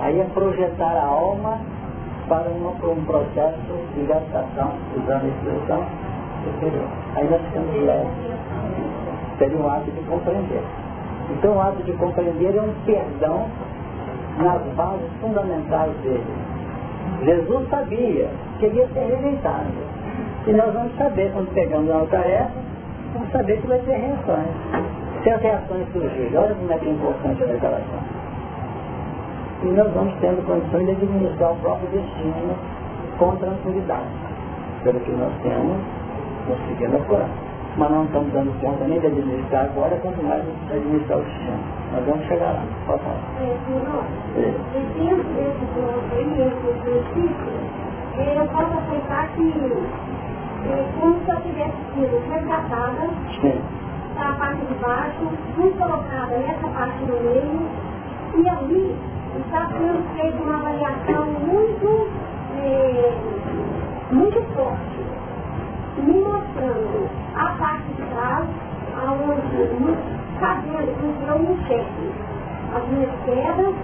[0.00, 1.58] Aí é projetar a alma
[2.28, 3.58] para, uma, para um processo
[3.94, 5.84] de gastação, usando a expressão
[6.44, 6.88] superior.
[7.16, 8.10] Aí nós ficamos leves.
[9.38, 10.62] Seria um ato de compreender.
[11.30, 13.46] Então o ato de compreender é um perdão
[14.38, 16.24] nas bases fundamentais dele.
[17.24, 19.66] Jesus sabia que ele ia ser rejeitado.
[20.46, 22.50] E nós vamos saber, quando pegamos uma tarefa,
[23.12, 24.48] vamos saber que vai ter reações.
[25.22, 28.09] Se as reações surgirem, olha como é que é importante a revelação.
[29.62, 32.54] E nós vamos tendo condições de administrar o próprio destino
[33.18, 34.08] com tranquilidade.
[34.82, 35.76] Pelo que nós temos
[36.46, 37.28] conseguindo apurar.
[37.76, 41.58] Mas não estamos dando conta nem de administrar agora, quanto mais de administrar o destino.
[41.92, 42.64] Nós vamos chegar lá.
[42.86, 43.20] Pode falar.
[43.40, 44.04] É, senhor,
[44.36, 44.54] é.
[44.98, 45.66] dentro desse
[46.80, 47.80] princípio,
[48.18, 49.52] eu posso aceitar que
[50.68, 53.08] é, como se eu tivesse sido resgatada
[54.20, 57.60] a parte de baixo, fui colocada nessa parte do meio,
[58.40, 58.96] e ali
[59.38, 62.08] está sendo feita uma avaliação muito,
[62.56, 63.14] é,
[64.12, 65.00] muito forte,
[65.98, 68.46] me mostrando a parte de trás,
[68.96, 69.94] aonde,
[70.40, 72.30] sabendo que eu enxergo
[72.74, 73.74] as minhas quedas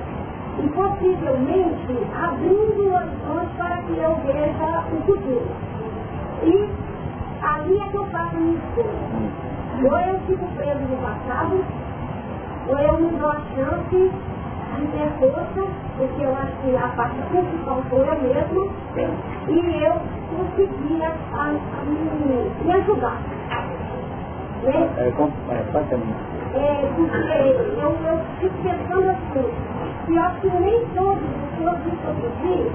[0.59, 5.47] e possivelmente abrindo o horizonte para que eu veja o futuro.
[6.45, 6.71] E
[7.42, 9.47] ali é que eu faço a minha escolha.
[9.85, 11.62] Ou eu fico preso no passado,
[12.69, 14.11] ou eu me dou a chance
[15.19, 18.67] força, porque eu acho que a parte principal foi a mesma,
[19.49, 19.95] e eu
[20.31, 23.21] conseguia a, a me, me ajudar.
[24.62, 24.91] Né?
[24.97, 25.12] É, é,
[26.55, 29.47] é, porque eu, eu fico pensando assim,
[30.09, 32.73] e eu acho que nem todos os que eu vi produzir,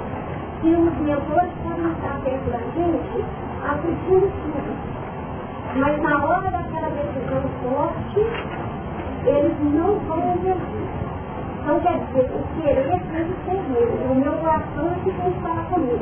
[0.61, 3.25] que os mentores podem estar perto da gente,
[3.63, 4.91] assistindo tudo.
[5.75, 8.19] Mas na hora daquela decisão forte,
[9.25, 10.90] eles não vão ouvir.
[11.61, 13.87] Então quer dizer, o querer tem que ser meu.
[14.09, 15.99] O meu coração é que tem que falar comigo.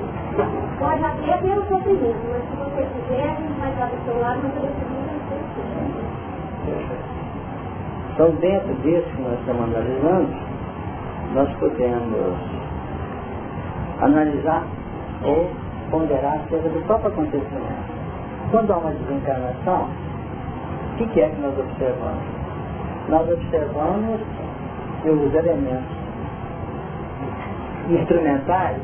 [0.80, 4.22] Pode até ter o sofrimento, mas se você quiser, a gente vai estar do seu
[4.22, 4.84] lado, mas que
[6.70, 6.90] ser
[8.14, 10.30] Então dentro disso que nós estamos analisando,
[11.34, 12.38] nós podemos
[14.02, 14.64] analisar
[15.26, 15.50] ou
[15.92, 18.00] ponderar acerca do próprio acontecimento.
[18.52, 19.90] Quando há uma desencarnação,
[20.94, 22.24] o que é que nós observamos?
[23.10, 24.22] Nós observamos
[25.06, 25.98] os elementos
[27.90, 28.78] instrumentais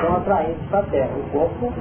[0.00, 1.10] são atraídos para a Terra.
[1.16, 1.72] O corpo,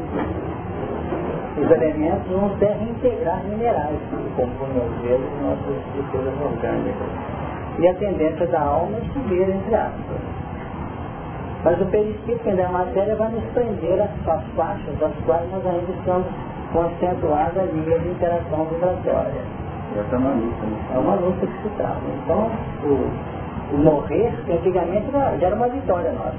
[1.58, 4.00] os elementos vão até reintegrar minerais,
[4.36, 4.52] como
[5.02, 7.08] ver nas nossas estruturas orgânicas.
[7.80, 10.18] E a tendência da alma é subir, entre aspas.
[11.64, 15.66] Mas o perispírito, ainda é a matéria, vai nos prender as faixas das quais nós
[15.66, 16.28] ainda estamos
[16.74, 19.61] com acentuada linha de interação vibratória.
[19.98, 20.66] Essa é uma luta.
[20.66, 20.86] Né?
[20.94, 22.02] É uma luta que se trata.
[22.24, 22.52] Então,
[22.84, 26.38] o, o morrer, antigamente já era uma vitória nossa.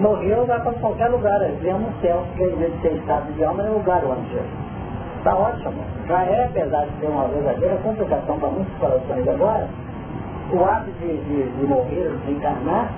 [0.00, 3.44] Morreu, vai para qualquer lugar, vemos um céu, que em vez de ser estado de
[3.44, 4.38] alma, é um lugar onde
[5.18, 5.82] Está ótimo.
[6.06, 9.68] Já é, apesar de ser uma verdadeira complicação para muitos corações agora,
[10.52, 12.92] o ato de, de, de morrer, de encarnar,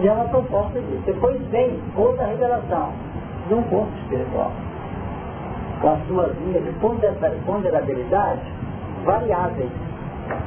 [0.00, 1.02] já é uma proposta disso.
[1.04, 2.92] Depois vem outra revelação
[3.48, 4.52] de um corpo espiritual.
[5.80, 6.72] Com as suas linhas de
[7.44, 8.40] ponderabilidade
[9.04, 9.70] variáveis.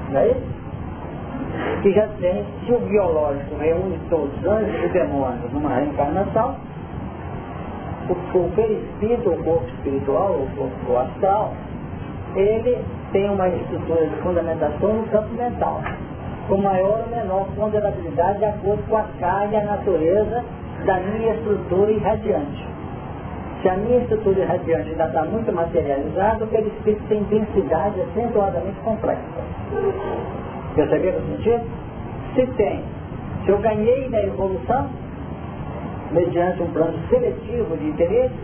[0.09, 0.57] Não é isso?
[1.81, 6.55] Que já tem, se o biológico reúne todos, anjos e demônios, numa reencarnação,
[8.09, 11.53] o, o perispírito, o corpo espiritual, o corpo astral,
[12.35, 15.81] ele tem uma estrutura de fundamentação no campo mental,
[16.47, 20.43] com maior ou menor ponderabilidade de acordo com a carga e a natureza
[20.85, 22.76] da minha estrutura irradiante.
[23.61, 29.21] Se a minha estrutura radiante ainda está muito materializada, o perispírito tem densidade acentuadamente complexa.
[30.75, 31.63] Perceberam o sentido?
[32.35, 32.83] Se tem,
[33.43, 34.89] se eu ganhei na evolução,
[36.11, 38.35] mediante um plano seletivo de interesse,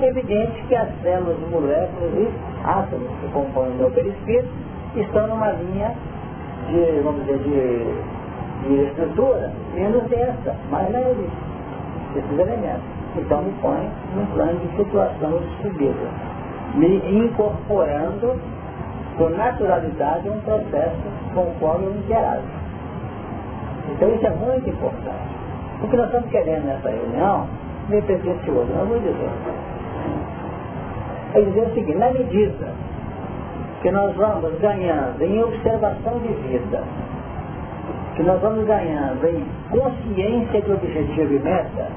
[0.00, 2.28] é evidente que as células, moléculas e
[2.64, 4.48] átomos que compõem o meu perispírito
[4.96, 5.94] estão numa linha
[6.68, 11.28] de, vamos dizer, de, de estrutura menos densa, mais leve,
[12.16, 12.95] esses elementos.
[13.16, 16.08] Então me põe num plano de situação de subida,
[16.74, 18.38] me incorporando
[19.16, 21.02] com naturalidade um processo
[21.34, 21.94] com o qual eu.
[23.92, 25.36] Então isso é muito importante.
[25.82, 27.46] O que nós estamos querendo nessa reunião,
[27.88, 29.30] me pretencioso, não vou dizer.
[31.34, 32.68] É dizer o seguinte, na medida
[33.82, 36.82] que nós vamos ganhando em observação de vida,
[38.16, 41.88] que nós vamos ganhando em consciência de objetivo e meta,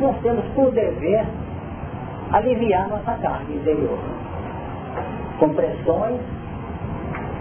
[0.00, 1.24] nós temos por dever
[2.32, 3.98] aliviar nossa carga interior.
[5.38, 6.20] Com pressões,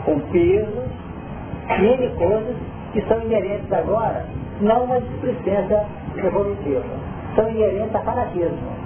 [0.06, 0.88] com pesos,
[1.70, 2.56] e N coisas
[2.94, 4.26] que são inerentes agora,
[4.62, 6.84] não uma displicência evolutiva,
[7.36, 8.78] são inerentes a fanatismo.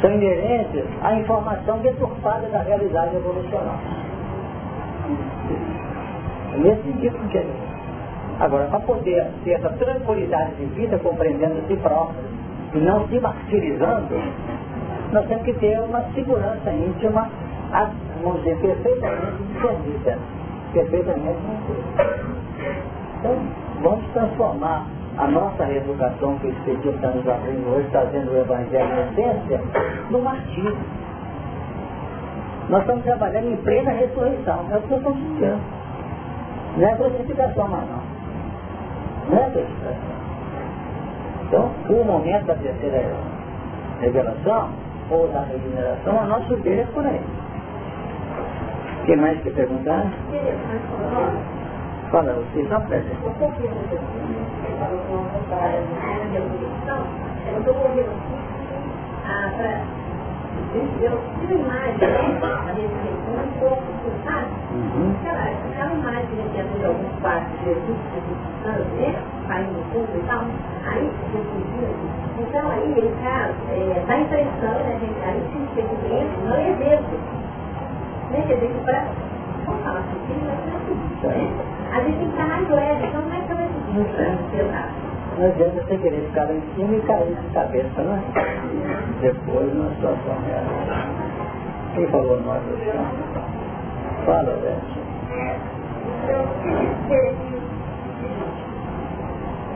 [0.00, 3.78] São inerentes à informação deturpada da realidade evolucional.
[6.54, 7.38] É nesse sentido que
[8.42, 12.18] Agora, para poder ter essa tranquilidade de vida, compreendendo si próprio
[12.74, 14.16] e não se martirizando,
[15.12, 17.30] nós temos que ter uma segurança íntima,
[18.20, 20.18] vamos dizer, perfeitamente discernida,
[20.72, 22.32] perfeitamente mantida.
[23.20, 23.36] Então,
[23.80, 24.86] vamos transformar
[25.18, 29.60] a nossa reeducação que o Espírito está nos abrindo hoje, trazendo o Evangelho na essência,
[30.10, 30.76] no martírio.
[32.68, 35.60] Nós estamos trabalhando em plena ressurreição, é o que nós estamos dizendo.
[36.76, 38.01] Não é crucificação mais não.
[39.30, 39.50] Não é.
[41.46, 43.14] Então, o momento da terceira
[44.00, 44.70] revelação,
[45.10, 47.20] ou da regeneração, a nosso ver é por aí.
[49.02, 50.06] O que mais quer perguntar?
[52.10, 53.08] Fala, você só pede.
[53.22, 53.52] Eu estou
[60.74, 62.38] eu tive imagem, né?
[62.42, 62.94] A gente
[63.32, 63.84] um pouco,
[64.24, 64.46] sabe?
[64.72, 65.12] Uhum.
[65.20, 69.14] Aquela, aquela imagem que tinha de alguns quadros de Jesus, Jesus, né?
[69.48, 70.44] Saindo do fundo e tal.
[70.88, 75.20] Aí, Jesus, então aí ele está é, dá a impressão, né, gente?
[75.24, 77.04] Aí se segmento não é Deus.
[78.30, 78.44] Né?
[78.46, 79.04] Quer dizer que para.
[79.66, 80.96] Vamos falar assim, mas não é assim,
[81.28, 81.44] né?
[81.92, 85.82] A gente tem que estar mais leve, então não é que vai se não adianta
[85.82, 88.22] você querer ficar lá em cima e cair de cabeça, né?
[89.20, 90.64] Depois, numa situação real.
[91.94, 93.04] Quem falou nós do chão?
[94.26, 95.02] Fala, Beth.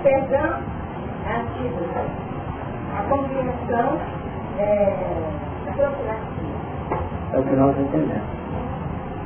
[0.02, 0.62] Perdão
[1.26, 1.80] ativo.
[2.96, 3.98] A compreensão
[4.58, 4.94] é
[5.68, 6.36] a procuração.
[7.32, 8.22] É o que nós entendemos.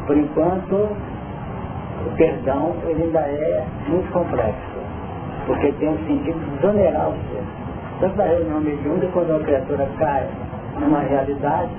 [0.07, 0.75] Por enquanto,
[2.07, 4.70] o perdão ele ainda é muito complexo
[5.47, 7.45] porque tem um sentido o ser.
[8.01, 10.29] Tanto na reunião mediúnica, quando uma criatura cai
[10.79, 11.71] numa realidade,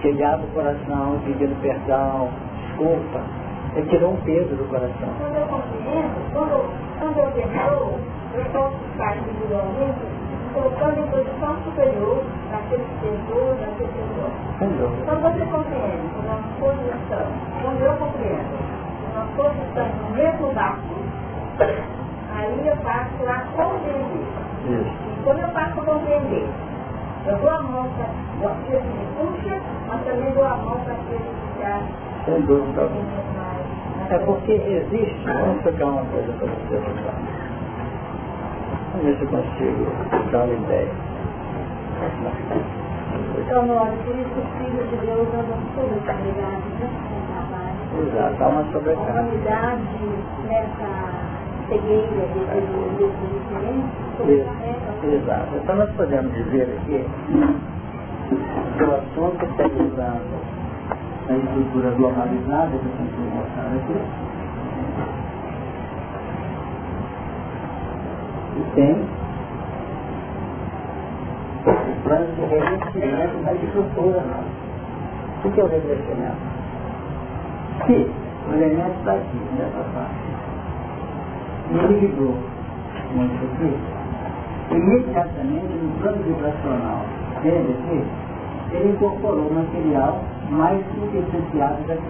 [0.00, 2.28] que ele abre o coração pedindo perdão,
[2.66, 3.20] desculpa,
[3.74, 5.08] ele tirou um peso do coração.
[5.18, 7.98] Quando eu compreendo, quando, quando eu perdoo,
[8.34, 10.24] eu posso ficar individualmente
[10.54, 14.90] colocando em posição superior daquele que perdoa, daquele que perdoa.
[15.04, 18.54] Quando você compreende, quando nós todos estamos, quando eu compreendo,
[19.14, 20.94] nós todos estamos no mesmo barco,
[22.44, 24.20] Aí eu passo a compreender.
[24.68, 25.24] Isso.
[25.24, 26.46] Quando eu passo a compreender,
[27.26, 27.88] eu dou a mão
[28.38, 31.80] para aquele que me puxa, mas também dou a mão para aquele que já...
[32.26, 32.90] Sem dúvida.
[34.10, 37.14] É porque existe, vamos pegar uma coisa para você pensar.
[38.92, 40.90] Vamos ver se eu consigo dar uma ideia.
[43.38, 46.90] Então, Nora, por isso os filhos de Deus andam sobrecarregados, né?
[48.02, 49.20] Exato, há uma sobrecarga.
[49.20, 49.76] A
[50.46, 51.23] nessa
[55.12, 55.56] Exato.
[55.56, 57.04] Então nós podemos dizer aqui
[58.76, 60.34] que o assunto está usando
[61.28, 63.96] a estrutura globalizada que eu sempre mostrar aqui.
[68.56, 68.94] E tem
[71.66, 74.64] o plano de revestimento da estrutura nossa.
[75.44, 76.36] O que é o revestimento?
[77.86, 78.10] Se
[78.48, 80.33] o elemento está aqui, nessa parte,
[81.70, 82.34] e ele ligou
[83.14, 83.74] uma aqui,
[84.70, 87.04] imediatamente no plano vibracional
[87.42, 88.04] dele aqui,
[88.76, 92.02] ele incorporou material mais substanciado daqui.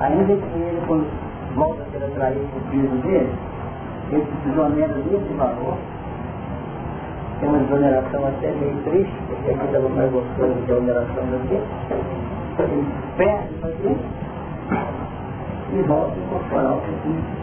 [0.00, 1.06] Ainda que ele, quando
[1.54, 3.32] volta a ser atraído para o piso dele,
[4.10, 5.76] ele se desonera desse valor,
[7.40, 11.60] tem uma desoneração até meio triste, porque aqui estava mais gostoso que a oneração daqui,
[12.58, 12.86] ele
[13.16, 13.96] perde aqui
[15.72, 17.39] e volta a incorporar o que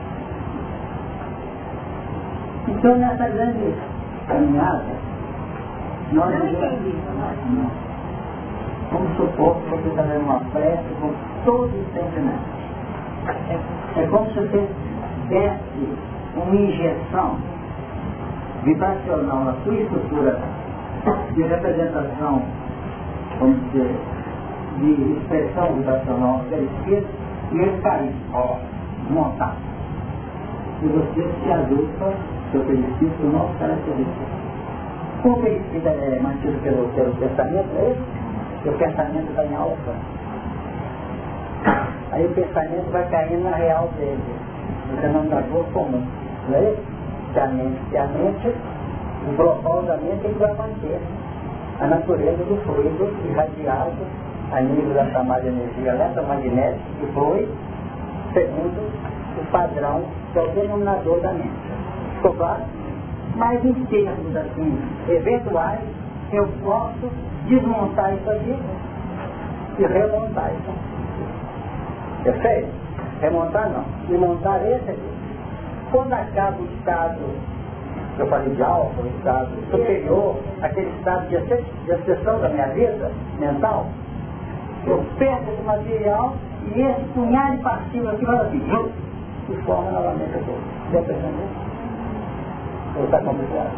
[2.68, 3.74] então, nessa grande
[4.28, 4.84] caminhada,
[6.12, 6.96] nós não entendi.
[8.92, 11.14] Vamos supor que você está dando uma prece com
[11.44, 12.58] todo o sentimento.
[13.50, 14.70] É, é como se você
[15.30, 15.98] desse
[16.36, 17.38] uma injeção
[18.64, 20.40] vibracional na sua estrutura
[21.34, 22.42] de representação,
[23.40, 23.96] vamos dizer,
[24.80, 27.08] de expressão vibracional esquerda,
[27.52, 28.58] e ele cair, ó,
[29.10, 29.56] montar.
[30.82, 31.52] E você se
[32.48, 34.26] agrupa seu benefício do nosso característico.
[35.22, 38.70] Como o benefício é mantido pelo, pelo pensamento, é esse?
[38.70, 39.94] O pensamento está em alfa.
[42.12, 44.20] Aí o pensamento vai caindo na real dele,
[44.90, 46.04] no denominador comum.
[46.50, 46.82] Não é isso?
[47.34, 48.56] Que a mente, que a mente,
[49.28, 51.00] o global da mente é que vai manter
[51.80, 53.98] a natureza do fluido irradiado
[54.52, 57.48] a nível da chamada energia eletromagnética que foi
[58.34, 58.92] segundo
[59.40, 61.67] o padrão que é o denominador da mente.
[62.22, 62.64] Claro?
[63.36, 65.80] Mas em termos assim, eventuais,
[66.34, 67.12] eu posso
[67.46, 68.58] desmontar isso aqui
[69.80, 70.98] e remontar isso.
[72.24, 72.70] Perfeito?
[73.22, 73.86] Remontar não.
[74.10, 75.18] E montar esse aqui.
[75.92, 77.20] Quando acaba o estado,
[78.18, 81.38] eu falei de alfa, o estado superior, aquele estado de,
[81.94, 83.88] acessão da minha vida mental,
[84.86, 86.34] eu perco esse material
[86.76, 88.92] e esse punhado de partículas aqui vai assim,
[89.50, 90.62] e forma novamente a coisa.
[90.92, 91.67] Já
[93.06, 93.72] está complicado?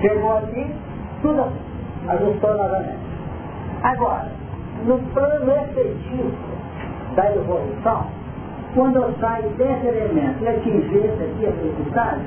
[0.00, 0.74] Chegou aqui,
[1.22, 1.52] tudo
[2.08, 2.98] ajustou novamente.
[3.82, 4.28] Agora,
[4.86, 6.32] no plano efetivo
[7.16, 8.06] da evolução,
[8.74, 12.22] quando eu saio desse elemento e atingir esse aqui, a felicidade,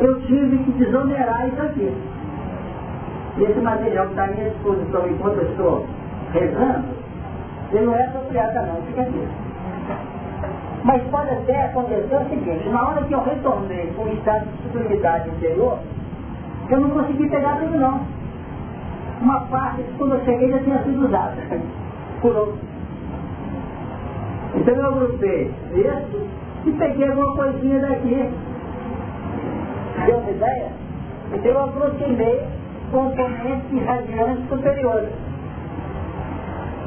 [0.00, 1.94] eu tive que desonerar isso aqui.
[3.38, 5.86] Esse material que está à minha disposição enquanto eu estou
[6.32, 6.84] rezando,
[7.72, 9.28] ele não é apropriado não, fica aqui.
[10.84, 14.62] Mas pode até acontecer o seguinte, na hora que eu retornei com o estado de
[14.62, 15.78] sublimidade interior,
[16.68, 18.00] eu não consegui pegar tudo não.
[19.20, 21.36] Uma parte, quando eu cheguei, já tinha sido usada
[22.20, 22.58] por outro.
[24.56, 26.28] Então eu agrupei esse
[26.66, 28.30] e peguei alguma coisinha daqui.
[30.06, 30.68] Deu uma ideia?
[31.32, 32.42] Então eu aproximei
[32.90, 35.10] componentes irradiantes superiores.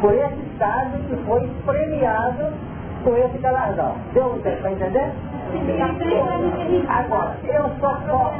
[0.01, 2.53] Por esse estado que foi premiado
[3.05, 3.95] com esse galardão.
[4.13, 5.11] Deu você para entender?
[6.89, 8.35] Agora, eu só posso,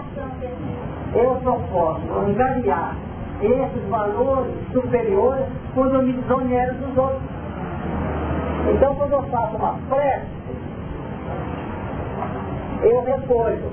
[1.14, 2.96] eu só posso angariar
[3.42, 7.22] esses valores superiores quando eu me desonero dos outros.
[8.74, 10.26] Então quando eu faço uma prece,
[12.82, 13.72] eu recolho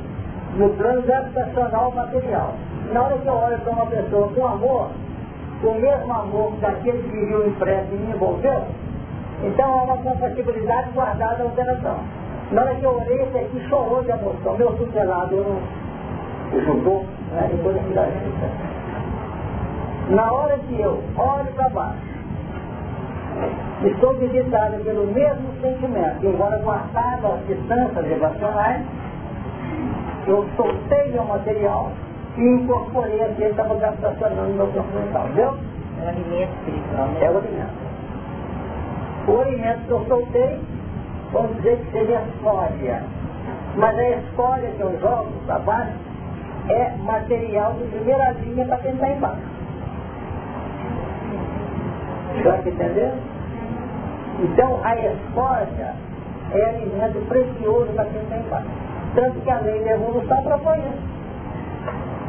[0.57, 2.55] no plano gravitacional material.
[2.93, 4.91] Na hora que eu olho para uma pessoa com amor,
[5.65, 8.67] o mesmo amor daquele que viu impresso e me envolveu,
[9.43, 11.99] então há uma compatibilidade guardada na alteração.
[12.53, 14.57] Na hora que eu olhei, esse aqui chorou de emoção.
[14.57, 17.49] Meu tutelado não juntou, né?
[17.51, 18.73] depois aqui da gente.
[20.11, 22.13] Na hora que eu olho para baixo,
[23.85, 28.83] estou visitado pelo mesmo sentimento, embora guardado as distâncias vibracionais,
[30.27, 31.91] eu soltei meu material
[32.37, 35.55] e incorporei aquele que estava gravitacionando no meu corpo mental, entendeu?
[36.01, 37.25] É o alimento espiritual, né?
[37.25, 37.82] É o alimento.
[39.29, 40.61] O alimento que eu soltei,
[41.33, 43.03] vamos dizer que seria escória.
[43.77, 45.93] Mas a escória que eu jogo para baixo
[46.69, 49.43] é material de primeira linha para quem está embaixo.
[52.37, 53.23] Está entendendo?
[54.43, 55.95] Então a escória
[56.53, 58.69] é alimento precioso para quem está embaixo.
[59.15, 61.13] Tanto que a lei da evolução propõe isso.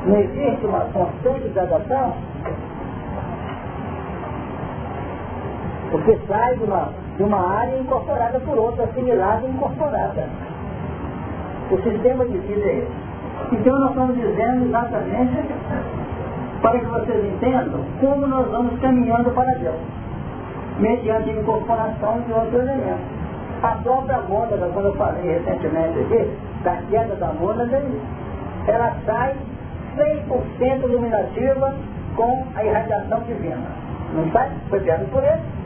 [0.06, 2.14] Não existe uma constante gradação
[5.94, 10.28] porque sai de uma, de uma área incorporada por outra, assimilada e incorporada.
[11.70, 13.56] O sistema de vida é esse.
[13.56, 15.38] Então nós estamos dizendo exatamente
[16.64, 19.76] para que vocês entendam como nós vamos caminhando para Deus,
[20.80, 23.06] mediante a incorporação de outros elementos.
[23.62, 26.28] A própria mônada, quando eu falei recentemente aqui,
[26.64, 27.84] da queda da mônada,
[28.66, 29.36] ela sai
[29.96, 31.76] 100% iluminativa
[32.16, 33.62] com a irradiação divina.
[34.16, 34.50] Não sai?
[34.72, 35.63] Foi criado por ele.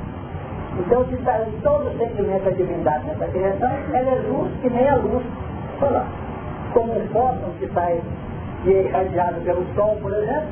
[0.80, 4.88] Então, se sai todo o sentimento da divindade nessa direção, ela é luz que nem
[4.88, 5.23] a luz
[5.80, 6.07] solar.
[6.73, 7.99] Como um fóton que sai
[8.65, 10.47] e é irradiado pelo sol, por exemplo,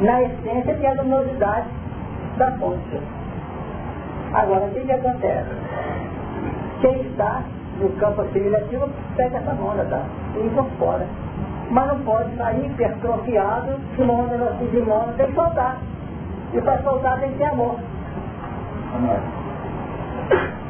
[0.00, 1.66] na essência tem a luminosidade
[2.36, 3.00] da fonte.
[4.32, 5.50] Agora, o que, que acontece?
[6.80, 7.42] Quem está
[7.80, 10.02] no campo assimilativo pega essa onda tá?
[10.36, 11.06] e incorpora.
[11.70, 15.78] Mas não pode sair hipertrofiado, se uma onda se demora, tem que soltar.
[16.52, 17.76] E para soltar tem que ter amor.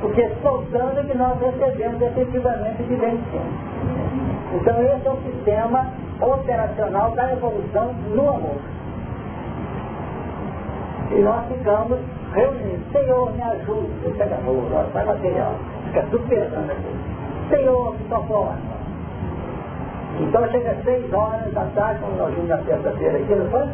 [0.00, 3.16] Porque soltando é que nós recebemos efetivamente de cima.
[4.54, 5.86] Então esse é o sistema
[6.20, 8.56] operacional da evolução no amor.
[11.10, 11.98] E nós ficamos
[12.32, 12.92] reunidos.
[12.92, 13.88] Senhor, me ajude.
[14.02, 14.62] Você pega amor,
[14.92, 15.54] sai material.
[15.86, 16.04] Fica.
[17.48, 18.58] Senhor, me socorre.
[20.20, 23.68] Então chega seis horas da tarde, quando nós vimos na terça-feira aqui, não foi?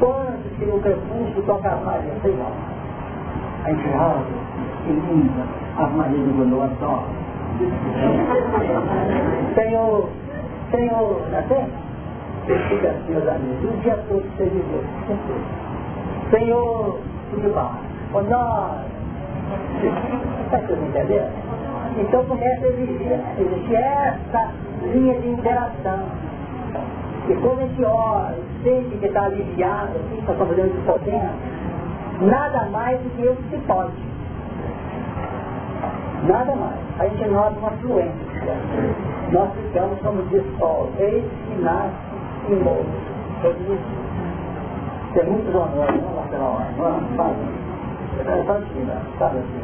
[0.00, 2.76] Quando que o crepúsculo toca a Maria, seis horas.
[3.66, 4.24] Gente rosa,
[4.84, 5.42] que linda,
[5.76, 7.04] a Maria do Gondola só.
[9.56, 10.08] Senhor,
[10.70, 11.66] Senhor, até?
[12.46, 14.84] Fica assim, meus amigos, o dia todo você viveu.
[16.30, 17.00] Senhor,
[17.30, 18.18] tudo bom.
[18.18, 18.82] Ô nós,
[20.44, 21.32] está tudo entendendo?
[21.98, 24.52] Então começa a existir, existir essa
[24.82, 26.04] linha de interação.
[27.28, 31.30] E quando a gente ora, sente que está aliviado, assim, está fazendo de potência,
[32.20, 33.92] nada mais do que isso se pode.
[36.24, 36.78] Nada mais.
[36.98, 38.14] A gente nota uma fluência.
[39.32, 41.94] Nós ficamos como diz Paulo, eis que nasce
[42.48, 42.84] e morre.
[45.12, 46.68] Tem muitos honores, vamos lá pela hora.
[46.76, 47.36] Vamos, fala.
[48.18, 48.88] É só assim,
[49.18, 49.60] sabe assim.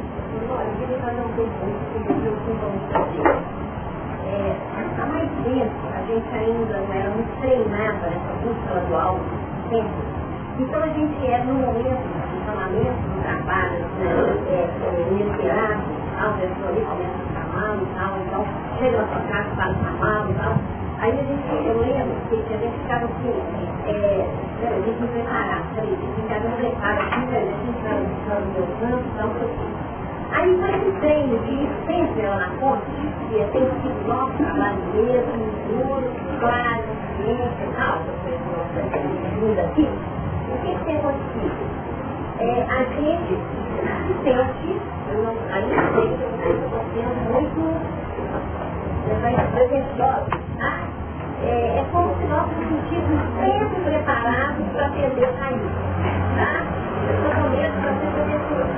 [4.24, 4.56] É,
[5.00, 9.24] há mais tempo a gente ainda não era muito treinada nessa busca do alto
[9.70, 10.21] tempo.
[10.58, 14.12] Então a gente era no momento do funcionamento do trabalho, né,
[14.52, 15.82] é, é, inesperado,
[16.18, 18.44] a pessoa ali começa a ficar mal e tal, então
[18.78, 20.54] chega na sua casa, fala que mal e tal.
[21.00, 23.32] Aí a gente, eu lembro que a gente ficava assim,
[23.88, 24.28] é,
[24.62, 29.04] a gente não preparava, a gente ficava preparado, assim, a gente ficava no meu campo,
[29.16, 29.92] tal, tal,
[30.32, 32.84] Aí foi esse treino de sempre lá na ponte,
[33.28, 35.32] que tem sido nosso trabalho mesmo,
[35.68, 36.84] duro, claro,
[37.16, 37.98] ciência e tal,
[39.40, 40.11] muda aqui.
[40.52, 41.82] O que, tem acontecido?
[42.42, 43.34] é, a gente
[44.06, 44.80] se sente,
[45.10, 47.62] eu não, sei que eu estou sendo muito
[49.52, 50.26] pretensiosa,
[50.58, 50.72] tá?
[51.42, 55.70] É, é como se nós nos sentíssemos sempre preparados para atender o caminho,
[56.36, 56.66] tá?
[57.06, 58.72] Eu estou com medo para ser pretensiosa,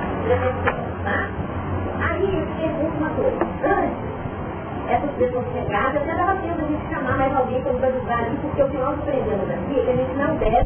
[1.03, 1.19] tá?
[2.09, 3.97] Aí eu pergunto uma coisa, antes,
[4.89, 8.37] essas pessoas chegadas, já estava tendo a gente chamar mais alguém para nos ajudar ali,
[8.41, 10.64] porque o que nós aprendemos aqui é que a gente não deve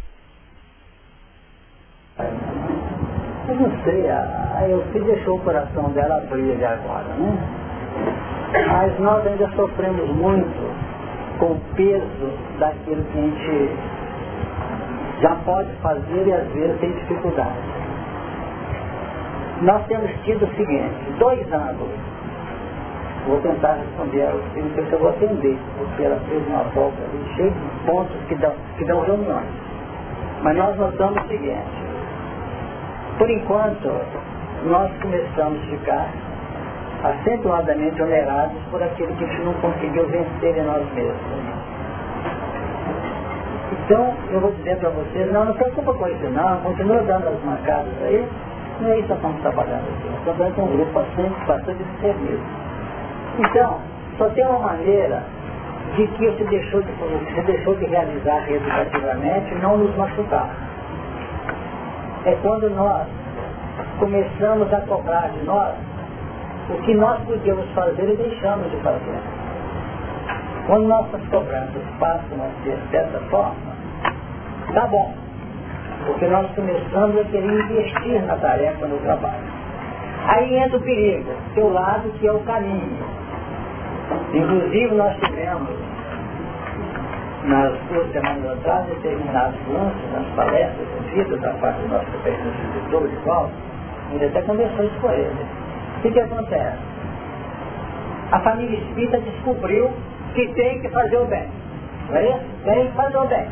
[3.59, 7.37] não sei, a, Elfi deixou o coração dela abrir agora, né?
[8.67, 10.69] Mas nós ainda sofremos muito
[11.39, 13.69] com o peso daquilo que a gente
[15.21, 17.57] já pode fazer e às vezes tem dificuldade.
[19.61, 21.89] Nós temos tido o seguinte, dois anos,
[23.27, 26.63] vou tentar responder a você, não sei se eu vou atender, porque ela fez uma
[26.75, 29.47] volta ali cheia de pontos que dão, que dão reuniões.
[30.43, 31.88] Mas nós notamos o seguinte,
[33.19, 33.91] por enquanto,
[34.65, 36.09] nós começamos a ficar
[37.03, 41.39] acentuadamente onerados por aquilo que a gente não conseguiu vencer em nós mesmos.
[43.73, 47.27] Então, eu vou dizer para vocês, não, não se preocupa com isso não, continua dando
[47.27, 48.25] as marcadas aí,
[48.79, 50.09] não é isso que estamos trabalhando aqui.
[50.25, 52.43] Nós estamos com um grupo bastante, bastante serviço.
[53.37, 53.79] Então,
[54.17, 55.23] só tem uma maneira
[55.95, 60.68] de que você deixou de, você deixou de realizar educativamente não nos machucar
[62.29, 63.07] é quando nós
[63.99, 65.73] começamos a cobrar de nós
[66.69, 69.19] o que nós podíamos fazer e deixamos de fazer.
[70.67, 73.73] Quando nossas cobranças passam a ser dessa forma,
[74.73, 75.13] tá bom.
[76.05, 79.59] Porque nós começamos a querer investir na tarefa, no trabalho.
[80.27, 82.97] Aí entra o perigo, seu lado que é o caminho.
[84.33, 85.69] Inclusive nós tivemos
[87.43, 93.15] nas duas semanas atrás, determinados lances, nas palestras ouvidas da parte do nosso professor de
[93.25, 93.51] Paulo,
[94.11, 95.45] ele até conversou isso com ele.
[95.97, 96.77] O que, que acontece?
[98.31, 99.89] A família espírita descobriu
[100.33, 101.47] que tem que fazer o bem.
[102.09, 102.45] Não é isso?
[102.65, 103.47] Tem que fazer o bem.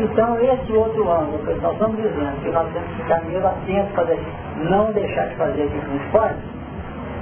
[0.00, 3.92] Então, esse outro ângulo que nós estamos dizendo, que nós temos que ficar meio atentos
[3.92, 4.16] para
[4.70, 6.36] não deixar de fazer aquilo que nos pode,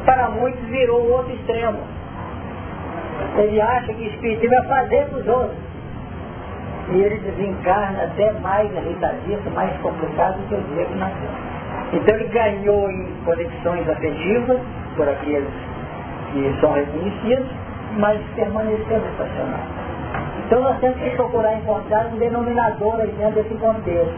[0.05, 1.79] para muitos virou o outro extremo
[3.37, 5.59] ele acha que espiritismo é fazer para os outros.
[6.91, 11.29] E ele desencarna até mais irritadista, mais complicado do que o dia que nasceu.
[11.93, 14.59] Então ele ganhou em conexões afetivas
[14.97, 15.53] por aqueles
[16.33, 17.47] que são reconhecidos,
[17.99, 19.89] mas permaneceu estacionado.
[20.47, 24.15] Então nós temos que procurar encontrar um denominador aí dentro desse contexto.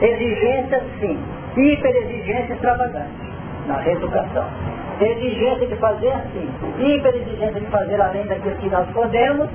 [0.00, 1.18] Exigência sim,
[1.56, 3.32] hiperexigência extravagante
[3.66, 4.46] na reeducação
[5.00, 9.48] exigência de fazer assim, hiper exigência de fazer além daquilo que nós podemos,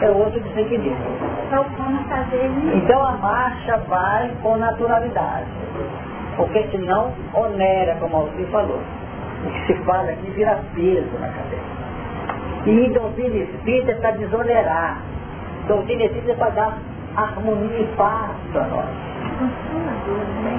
[0.00, 0.96] é outro desequilíbrio.
[1.46, 1.66] Então,
[2.74, 5.46] então a marcha vai com naturalidade,
[6.36, 8.80] porque senão onera, como Alci falou.
[9.44, 11.78] O que se fala aqui vira peso na cabeça.
[12.66, 15.00] E doutrina espírita é para desonerar.
[15.68, 16.78] Doutrina espírita é para dar
[17.16, 18.86] harmonia e paz para nós.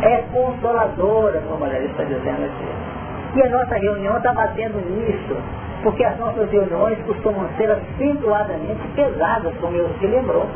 [0.04, 2.89] É consoladora, como a Larissa está dizendo aqui.
[3.36, 5.38] E a nossa reunião está batendo nisso,
[5.84, 10.48] porque as nossas reuniões costumam ser acentuadamente pesadas, como eu se lembrou.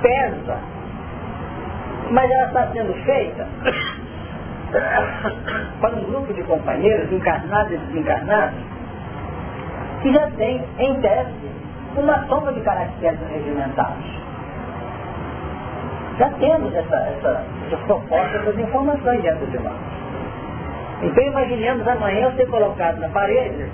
[0.00, 0.58] Pesa.
[2.10, 3.46] Mas ela está sendo feita
[5.80, 8.58] para um grupo de companheiros, encarnados e desencarnados,
[10.02, 11.50] que já tem, em tese,
[11.96, 14.20] uma soma de caracteres regimentados.
[16.18, 19.99] Já temos essa, essa, essas propostas, essas informações dentro de nós.
[21.02, 23.66] Então imaginemos amanhã ser colocado na parede,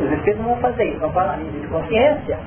[0.00, 2.38] os espíritos não vão fazer isso, vão falar nível de consciência,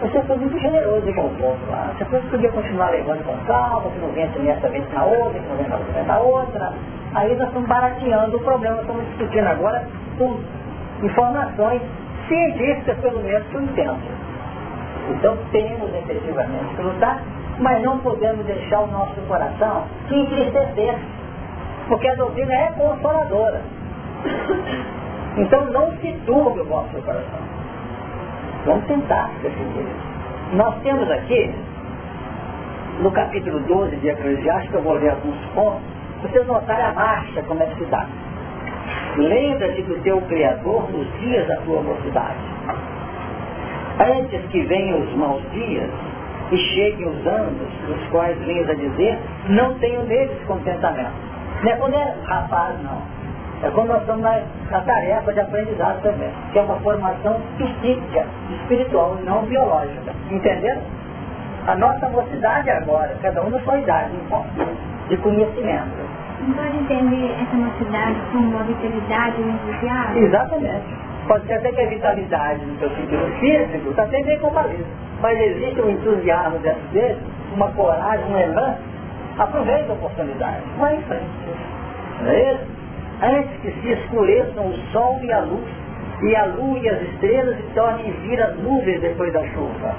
[0.00, 1.90] você foi muito generoso com o povo lá.
[1.98, 5.56] Você podia continuar levando com calma, que não vence nessa vez na outra, que não
[5.56, 6.72] vence na outra, na outra.
[7.14, 9.86] Aí nós estamos barateando o problema, estamos discutindo agora
[10.18, 10.38] com
[11.02, 11.80] informações
[12.28, 13.98] científicas, pelo menos, que eu entendo.
[15.10, 17.22] Então temos efetivamente que lutar,
[17.58, 20.94] mas não podemos deixar o nosso coração se entristecer
[21.88, 23.60] porque a doutrina é consoladora.
[25.36, 27.40] Então não se turbe o vosso coração.
[28.64, 29.86] Vamos tentar definir.
[30.54, 31.54] Nós temos aqui,
[33.00, 35.82] no capítulo 12 de Eclesiastes, eu vou ler alguns pontos,
[36.22, 38.06] vocês notarem a marcha, como é que se dá.
[39.18, 42.38] Lembra-te do teu Criador nos dias da tua mocidade.
[43.98, 45.90] Antes que venham os maus dias
[46.50, 49.18] e cheguem os anos, nos quais venhas a dizer,
[49.48, 51.35] não tenho neles contentamento.
[51.62, 53.02] Não é quando é rapaz, não.
[53.62, 54.40] É quando nós estamos na,
[54.70, 58.26] na tarefa de aprendizado também, que é uma formação psíquica,
[58.60, 60.12] espiritual, não biológica.
[60.30, 60.82] Entenderam?
[61.66, 64.66] A nossa mocidade agora, cada um na sua idade, importa.
[65.08, 65.96] de conhecimento.
[66.40, 70.18] Não pode entender essa mocidade como uma vitalidade, um entusiasmo?
[70.18, 70.84] Exatamente.
[71.26, 74.86] Pode ser até que a vitalidade no seu sentido físico está sempre comparado.
[75.20, 77.18] Mas existe um entusiasmo dentro dele,
[77.54, 78.76] uma coragem, um elan.
[79.38, 80.62] Aproveita a oportunidade.
[80.78, 81.24] Vai em frente.
[82.22, 82.64] Não é isso?
[83.22, 85.68] Antes que se escureçam o sol e a luz,
[86.22, 89.94] e a lua e as estrelas se tornem vir as nuvens depois da chuva.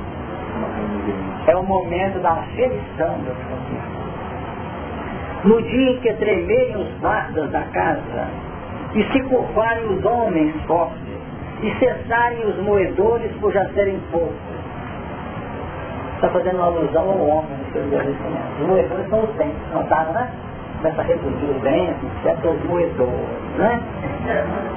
[1.47, 3.97] É o momento da aferição conquistas.
[5.43, 8.27] No dia em que tremerem os guardas da casa,
[8.93, 10.97] e se curvarem os homens fortes,
[11.61, 14.35] e cessarem os moedores por já serem poucos.
[16.15, 20.29] Está fazendo uma alusão ao homem Os moedores são os dentes, notaram, né?
[20.77, 22.45] Começa a reduzir os dentes, etc.
[22.45, 23.81] Os moedores, né?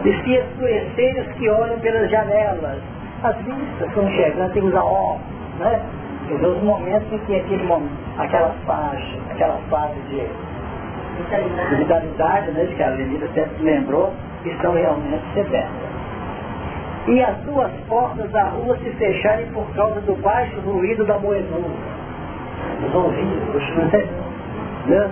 [0.05, 2.78] E se escurecerem os que olham pelas janelas,
[3.22, 4.82] as vistas estão chegando, tem que usar
[5.59, 5.80] né?
[6.30, 10.22] Os momentos em que aquele momento, aquela faixa, aquela fase de
[11.18, 14.12] vitalidade, vitalidade né, que a Avenida sempre lembrou,
[14.45, 15.68] estão realmente severas.
[17.09, 21.99] E as duas portas da rua se fecharem por causa do baixo ruído da moedura.
[22.86, 23.62] Os ouvidos,
[24.86, 25.11] né?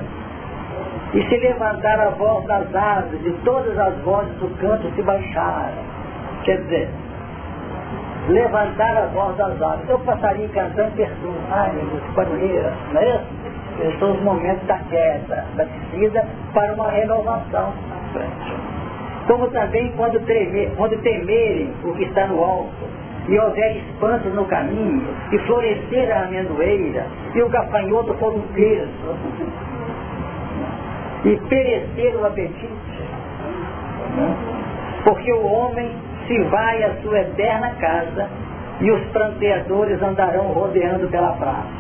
[1.14, 5.72] E se levantar a voz das árvores, e todas as vozes do canto se baixaram.
[6.44, 6.88] Quer dizer,
[8.28, 9.88] levantar a voz das árvores.
[9.88, 13.38] Eu passaria cantando pergunta, ai meu Deus, não é isso?
[13.80, 17.72] Esses são os momentos da queda, da descida, para uma renovação.
[19.26, 22.97] Como também quando, tremer, quando temerem o que está no alto,
[23.29, 28.89] e houver espantos no caminho, e florescer a amendoeira, e o gafanhoto for um peso,
[31.24, 32.68] e perecer o apetite.
[35.05, 35.91] Porque o homem
[36.26, 38.29] se vai à sua eterna casa,
[38.81, 41.79] e os pranteadores andarão rodeando pela praça.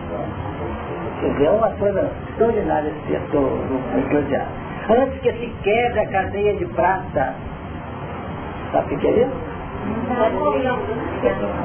[1.40, 3.50] É uma coisa extraordinária esse setor
[3.96, 4.68] eclesiástico.
[4.90, 7.34] Antes que se quebre a cadeia de prata,
[8.72, 9.57] sabe o que é isso?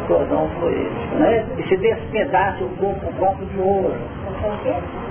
[0.07, 1.45] Cordão fluídico, né?
[1.57, 3.95] E se despedace o corpo, o copo de ouro.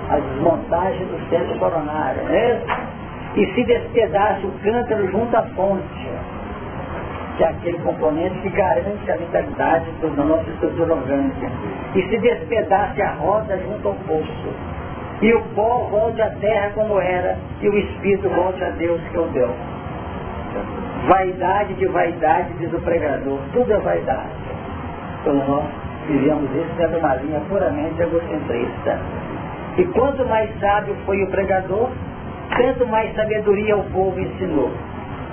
[0.09, 2.61] A desmontagem do centro coronário, né?
[3.37, 6.13] E se despedace o cântaro junto à fonte
[7.37, 11.51] que é aquele componente que garante a vitalidade da nossa estrutura orgânica.
[11.95, 14.55] E se despedace a roda junto ao poço.
[15.23, 19.19] E o pó volte à terra como era, e o espírito volte a Deus que
[19.19, 19.51] o deu.
[21.09, 23.39] Vaidade de vaidade, diz o pregador.
[23.53, 24.31] Tudo é vaidade.
[25.21, 25.65] Então nós
[26.07, 28.99] vivemos isso dentro de uma linha puramente egocentrista.
[29.79, 31.91] E quanto mais sábio foi o pregador,
[32.57, 34.71] tanto mais sabedoria o povo ensinou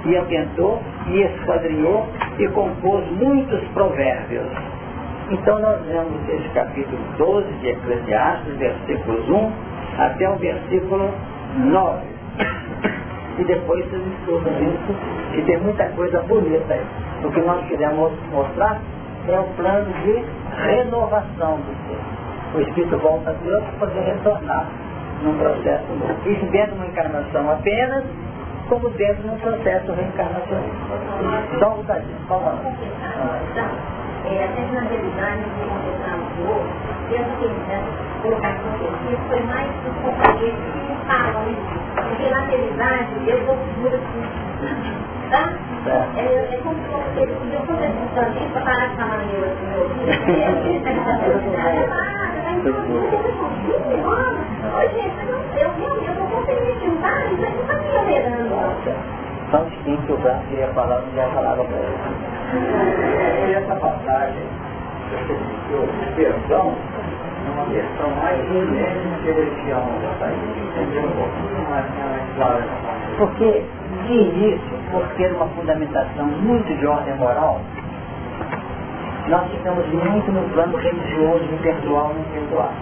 [0.06, 2.08] e atentou, e esquadrinhou,
[2.38, 4.48] e compôs muitos provérbios.
[5.30, 9.52] Então nós vemos esse capítulo 12 de Eclesiastes, versículos 1
[9.98, 11.12] até o versículo
[11.58, 12.02] 9.
[13.40, 14.94] E depois vocês estudam isso,
[15.34, 16.86] que tem muita coisa bonita aí.
[17.24, 18.82] O que nós queremos mostrar
[19.30, 20.24] é o plano de
[20.62, 22.58] renovação do ser.
[22.58, 24.68] O Espírito volta a Deus para poder retornar
[25.24, 26.30] num processo novo.
[26.30, 28.04] Isso dentro de uma encarnação apenas,
[28.68, 30.64] como dentro de um processo reencarnacional.
[31.60, 31.84] Só um
[32.28, 32.60] favor.
[34.30, 36.70] É, até na realidade, o que conversamos hoje,
[37.10, 37.82] penso que né,
[38.22, 41.74] colocar com isso foi mais os companheiros que falam isso.
[41.96, 44.22] Porque na realidade, eu vou segura assim.
[45.32, 45.44] Tá?
[45.86, 47.28] É, é, é como se fosse, eu
[47.66, 50.10] fosse assistente para parar de falar meu ouvido.
[50.10, 50.50] É,
[54.70, 55.20] Ô, gente,
[55.58, 55.70] eu
[57.34, 58.56] isso aqui está me operando.
[59.52, 62.39] São distintos, o Branco queria falar, não já falava para ele.
[62.50, 64.44] Essa passagem,
[66.16, 66.74] perdão,
[67.46, 69.70] é uma questão mais que
[72.36, 72.64] clara.
[73.20, 73.64] Porque,
[74.08, 77.62] de início, por ter uma fundamentação muito de ordem moral,
[79.28, 82.74] nós ficamos muito no plano religioso, de perdoar ou não perdoar.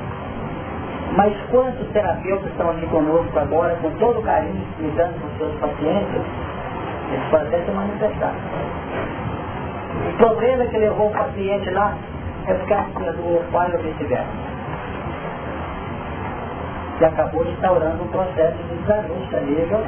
[1.18, 6.22] Mas quantos terapeutas estão aqui conosco agora, com todo carinho, lidando com seus pacientes,
[7.12, 8.34] eles podem até se manifestar.
[10.06, 11.98] O problema que levou o paciente lá
[12.48, 14.28] é porque a do pai ou vice-versa.
[17.00, 19.80] E acabou instaurando um processo de desajuste a nível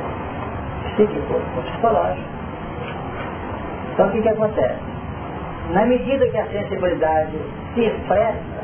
[0.94, 2.30] psíquico, psicológico.
[3.94, 4.80] Então o que, que acontece?
[5.72, 7.38] Na medida que a sensibilidade
[7.74, 8.60] se expressa,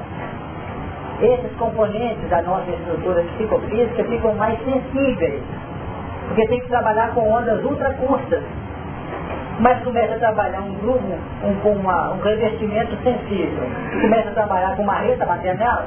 [1.22, 5.42] esses componentes da nossa estrutura psicofísica ficam mais sensíveis.
[6.28, 8.44] Porque tem que trabalhar com ondas ultra curtas.
[9.60, 13.64] Mas começa a trabalhar um grupo um, com uma, um revestimento sensível.
[14.02, 15.86] Começa a trabalhar com uma reta maternal.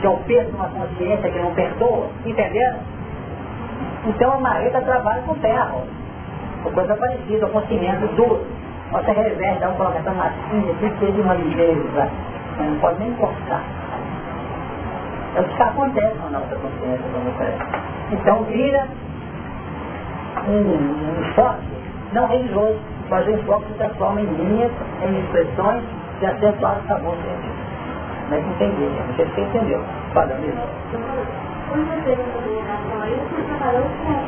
[0.00, 2.78] que é o peso de uma consciência que não perdoa, entenderam?
[4.06, 5.86] Então a marreta trabalha com ferro,
[6.64, 8.46] ou coisa parecida, com cimento duro.
[8.92, 11.80] Você reverte, dá um colocação massinha, que seja uma ligeira,
[12.58, 13.62] mas não pode nem cortar.
[15.36, 17.04] É o que acontece com a nossa consciência.
[18.10, 18.88] Então vira
[20.48, 21.79] um, um enfoque
[22.12, 25.82] não religioso, mas um que se transforma em linhas, em expressões
[26.20, 27.50] de acentuar o sabor dele.
[28.30, 29.82] Mas entender, não sei se você entendeu.
[30.14, 30.28] Fala,
[31.68, 34.20] Quando você relação a isso, você trabalhou com a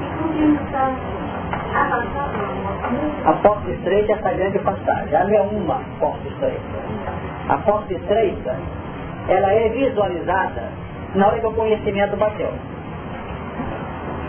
[0.00, 1.10] e continuando
[3.24, 5.14] a porta estreita é essa grande passagem.
[5.14, 6.60] Ela é uma porta estreita.
[7.48, 8.56] A porta estreita,
[9.28, 10.62] ela é visualizada
[11.14, 12.52] na hora que o conhecimento bateu.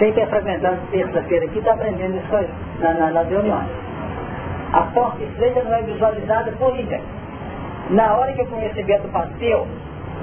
[0.02, 2.49] Quem está frequentando terça-feira aqui está aprendendo isso aí,
[2.80, 3.70] na, na, nas reuniões.
[4.74, 7.04] A porta estreita não é visualizada por ninguém.
[7.91, 9.68] Na hora que o conhecimento bateu,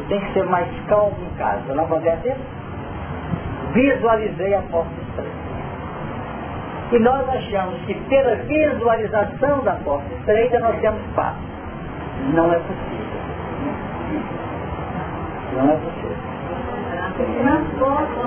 [0.08, 1.72] tem que ser mais calmo em casa.
[1.72, 2.40] Não acontece isso?
[3.72, 5.32] Visualizei a porta estreita.
[6.90, 11.36] E nós achamos que pela visualização da porta estreita nós temos paz.
[12.34, 13.20] Não é possível.
[15.54, 16.07] Não é possível.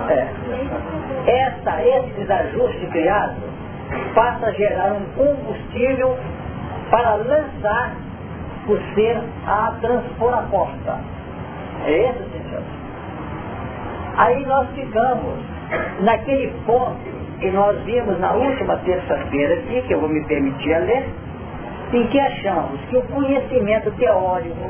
[0.09, 0.27] É.
[1.27, 3.35] Essa, esse desajustes criado
[4.13, 6.17] passa a gerar um combustível
[6.89, 7.95] para lançar
[8.67, 10.99] o ser a transpor a porta.
[11.85, 12.63] É esse o sentido.
[14.17, 15.39] Aí nós ficamos
[16.01, 21.09] naquele ponto que nós vimos na última terça-feira aqui, que eu vou me permitir ler,
[21.93, 24.69] em que achamos que o conhecimento teórico,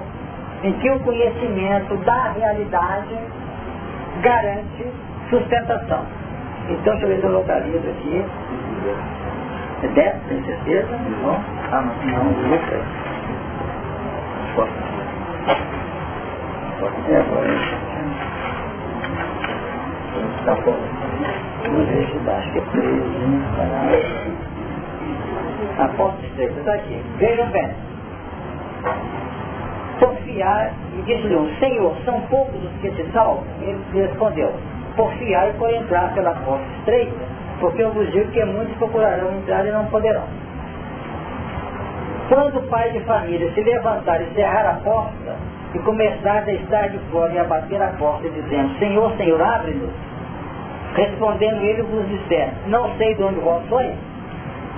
[0.63, 3.17] em que o conhecimento da realidade
[4.21, 4.93] garante
[5.29, 6.05] sustentação.
[6.69, 8.25] Então, deixa se eu localizo aqui.
[9.83, 10.97] É 10, tem certeza?
[10.97, 11.35] Não?
[11.35, 12.81] Ah, não, não, não sei.
[17.09, 17.49] É, agora.
[20.45, 20.79] Tá bom.
[21.71, 23.03] Não vejo baixo, que é preso,
[25.79, 27.03] A porta estreita está aqui.
[27.19, 27.75] Vejam bem
[30.01, 33.43] porfiar, e disse-lhe Senhor, são poucos os que se salvam?
[33.61, 34.51] Ele respondeu,
[34.95, 37.25] porfiar e por entrar pela porta estreita,
[37.59, 40.23] porque eu vos digo que muitos procurarão entrar e não poderão.
[42.27, 45.35] Quando o pai de família se levantar e cerrar a porta,
[45.73, 49.89] e começar a estar de fora e a bater a porta, dizendo, Senhor, Senhor, abre-nos,
[50.95, 53.95] respondendo ele vos disser, não sei de onde vós sois,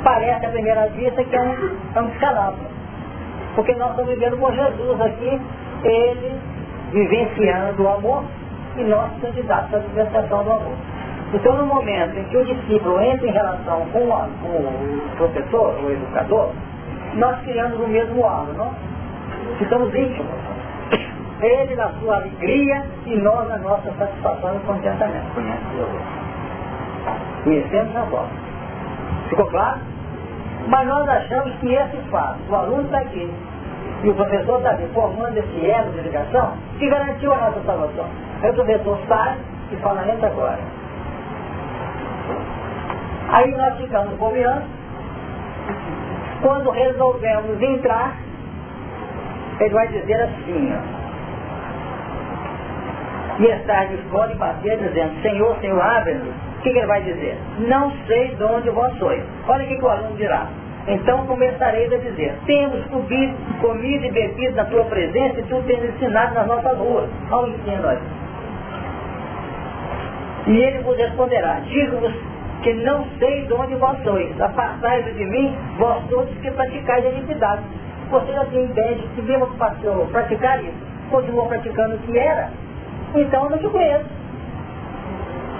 [0.03, 2.72] parece à primeira vista que é um, é um descalabro.
[3.55, 5.41] Porque nós estamos vivendo com Jesus aqui,
[5.83, 6.39] ele
[6.91, 8.23] vivenciando o amor
[8.77, 10.75] e nós candidatos à vivenciação do amor.
[11.33, 15.73] Então, no momento em que o discípulo entra em relação com, a, com o professor,
[15.83, 16.51] o educador,
[17.15, 18.67] nós criamos o mesmo âmbito,
[19.57, 20.43] ficamos íntimos.
[21.41, 25.25] Ele na sua alegria e nós na nossa satisfação e contentamento.
[27.43, 28.29] Conhecemos a voz.
[29.29, 29.92] Ficou claro?
[30.67, 33.29] Mas nós achamos que esse fato, o aluno está aqui,
[34.03, 38.05] e o professor está aqui formando esse elo de ligação, que garantiu a nossa salvação.
[38.41, 39.37] Aí o professor sai
[39.71, 40.59] e fala, entra agora.
[43.29, 44.63] Aí nós ficamos bobeando.
[46.41, 48.15] Quando resolvemos entrar,
[49.59, 51.03] ele vai dizer assim, ó,
[53.39, 57.37] e estar de fora e bater dizendo, Senhor, Senhor, abre-nos que, que ele vai dizer?
[57.59, 59.21] Não sei de onde vós sois.
[59.47, 60.47] Olha o que, que o aluno dirá.
[60.87, 65.83] Então começareis a dizer, temos comido, comido e bebido na tua presença e tu tens
[65.83, 67.09] ensinado nas nossas ruas.
[67.31, 67.97] Olha o ensino aí.
[70.47, 72.13] E ele vos responderá, digo-vos
[72.63, 74.41] que não sei de onde vós sois.
[74.41, 77.61] Apartai-vos de mim, vós todos que praticais a iniquidade.
[78.09, 79.47] Você já tem ideia de que mesmo
[80.11, 80.73] praticar isso,
[81.09, 82.49] continuou praticando o que era,
[83.15, 84.22] então eu não te conheço.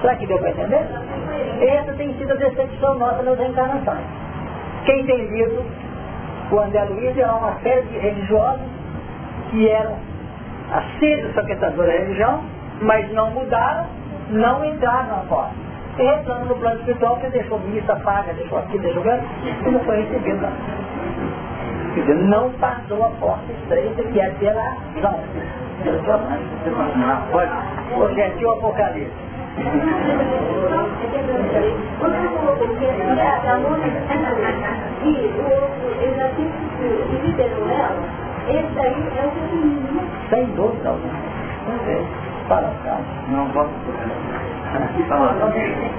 [0.04, 0.86] Será que deu para entender?
[1.62, 4.04] Essa tem sido a decepção nossa nas reencarnações.
[4.84, 5.64] Quem tem lido
[6.52, 8.60] o André Luiz é uma série de religiosos
[9.50, 9.96] que eram
[10.74, 12.44] assíduos frequentadores da religião,
[12.82, 13.86] mas não mudaram,
[14.30, 15.56] não entraram na porta.
[15.98, 19.26] E reclamam no plano espiritual que deixou missa paga, deixou aqui, deixou aqui,
[19.66, 20.52] e não foi recebido lá.
[22.28, 25.20] Não passou a porta estreita que é pela ação.
[27.32, 28.16] Pode.
[28.16, 28.54] Gentil Apocalipse.
[28.54, 29.33] Quando eu coloquei aqui, a Mônica e o outro,
[40.30, 41.14] Sem dúvida alguma.
[42.48, 43.06] Fala, calma.
[43.30, 43.68] Não vou.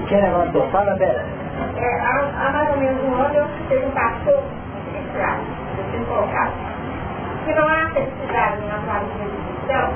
[0.07, 0.69] Quem levantou?
[0.69, 0.97] Fala.
[0.99, 4.43] É, há, mais ou menos um ano eu teve um pastor
[4.93, 5.41] registrado,
[5.93, 6.05] eu
[7.45, 9.93] que não há felicidade na palavra de cristão,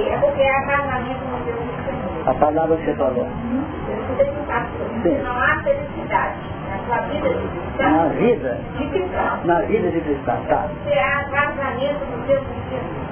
[0.00, 2.28] é porque é casamento no Deus do Senhor.
[2.28, 3.28] A palavra que você falou.
[5.02, 5.18] Sim.
[5.22, 6.36] Não há felicidade
[6.70, 7.90] na sua vida de cristão.
[7.90, 8.58] Na vida?
[8.78, 9.44] De cristão.
[9.44, 10.68] Na vida de cristão, tá.
[10.84, 13.02] Se há casamento no Deus do Senhor.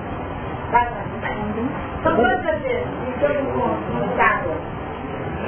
[2.00, 4.50] Então, quantas vezes, em todo encontro, no estado,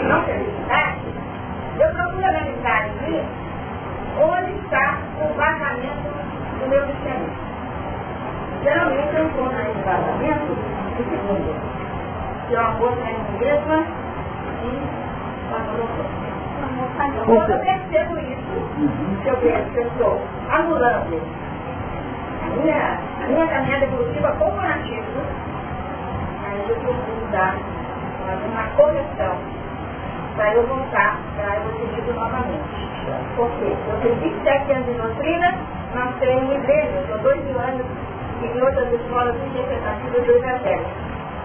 [0.08, 1.00] não felicidade,
[1.78, 3.22] eu procuro analisar aqui
[4.20, 6.08] onde está o vazamento
[6.60, 7.51] do meu cristianismo.
[8.62, 10.54] Geralmente eu encontro esse vazamento
[10.96, 11.50] de segundo,
[12.48, 13.86] que é uma coisa na mesma
[14.62, 15.02] e
[17.24, 21.20] quando eu percebo isso, que eu vejo que eu estou anulando
[22.42, 25.20] a minha, a minha caminhada evolutiva como nativo,
[26.44, 27.56] aí eu procuro dar
[28.46, 29.36] uma correção
[30.36, 32.88] para eu voltar para eu seguir novamente.
[33.36, 33.76] Por quê?
[33.88, 35.54] Eu tenho 27 anos de doutrina,
[35.94, 37.86] nós temos milênios, são dois mil anos
[38.44, 40.86] em outras escolas interpretativas do Evangelho.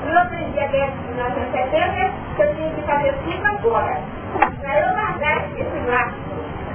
[0.06, 4.00] Eu aprendi a guerra de 1970, que eu tinha que fazer tudo agora.
[4.62, 6.28] Para eu largar esse laço,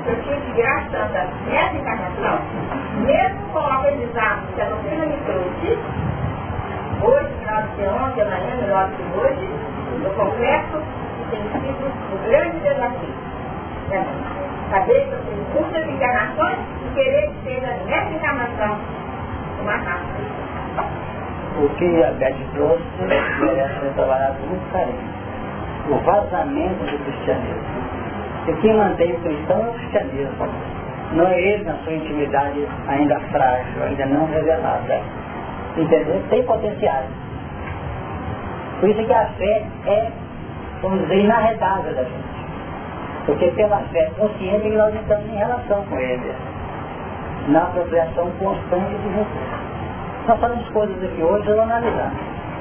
[0.06, 2.38] eu tinha que virar santa nessa encarnação,
[3.06, 5.78] mesmo com o aprendizado que a doutrina me trouxe,
[7.02, 9.50] hoje, do que ontem, amanhã, melhor do que hoje,
[10.04, 10.82] eu confesso
[11.18, 13.14] que tem sido um grande desafio.
[13.88, 14.06] Né?
[14.70, 18.78] Saber que eu tenho muitas encarnações e querer que seja nessa encarnação.
[21.60, 22.82] O que a Beth trouxe
[23.40, 25.22] merece ser trabalhado muito carinho.
[25.90, 27.82] O vazamento do cristianismo.
[28.48, 30.48] E quem mantém o cristão é o cristianismo.
[31.12, 35.00] Não é ele na sua intimidade ainda frágil, ainda não revelada.
[35.76, 36.22] Entendeu?
[36.30, 37.08] Tem potenciais.
[38.80, 40.10] Por isso que a fé é,
[40.80, 42.32] vamos dizer, inarredável da gente.
[43.26, 46.34] Porque pela fé consciente nós estamos em relação com ele.
[47.48, 49.62] Na apropriação constante de recursos.
[50.28, 52.12] Nós falamos coisas aqui hoje, vamos analisar.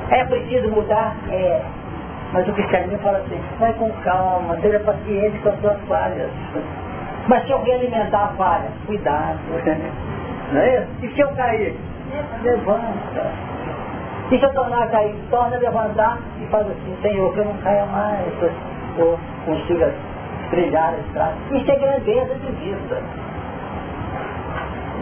[0.09, 1.15] É preciso mudar?
[1.29, 1.61] É.
[2.33, 6.29] Mas o cristianismo fala assim, vai com calma, seja paciente com as suas falhas.
[7.27, 9.37] Mas se alguém alimentar a falha, cuidado.
[10.51, 10.87] Não é isso?
[11.03, 11.75] E se eu cair?
[12.41, 13.31] Levanta.
[14.31, 17.45] E se eu tornar a cair, torna a levantar e faz assim, Senhor, que eu
[17.45, 18.25] não caia mais,
[18.97, 19.93] eu consiga
[20.49, 21.35] brilhar a estrada.
[21.51, 22.97] Isso é grandeza de vista.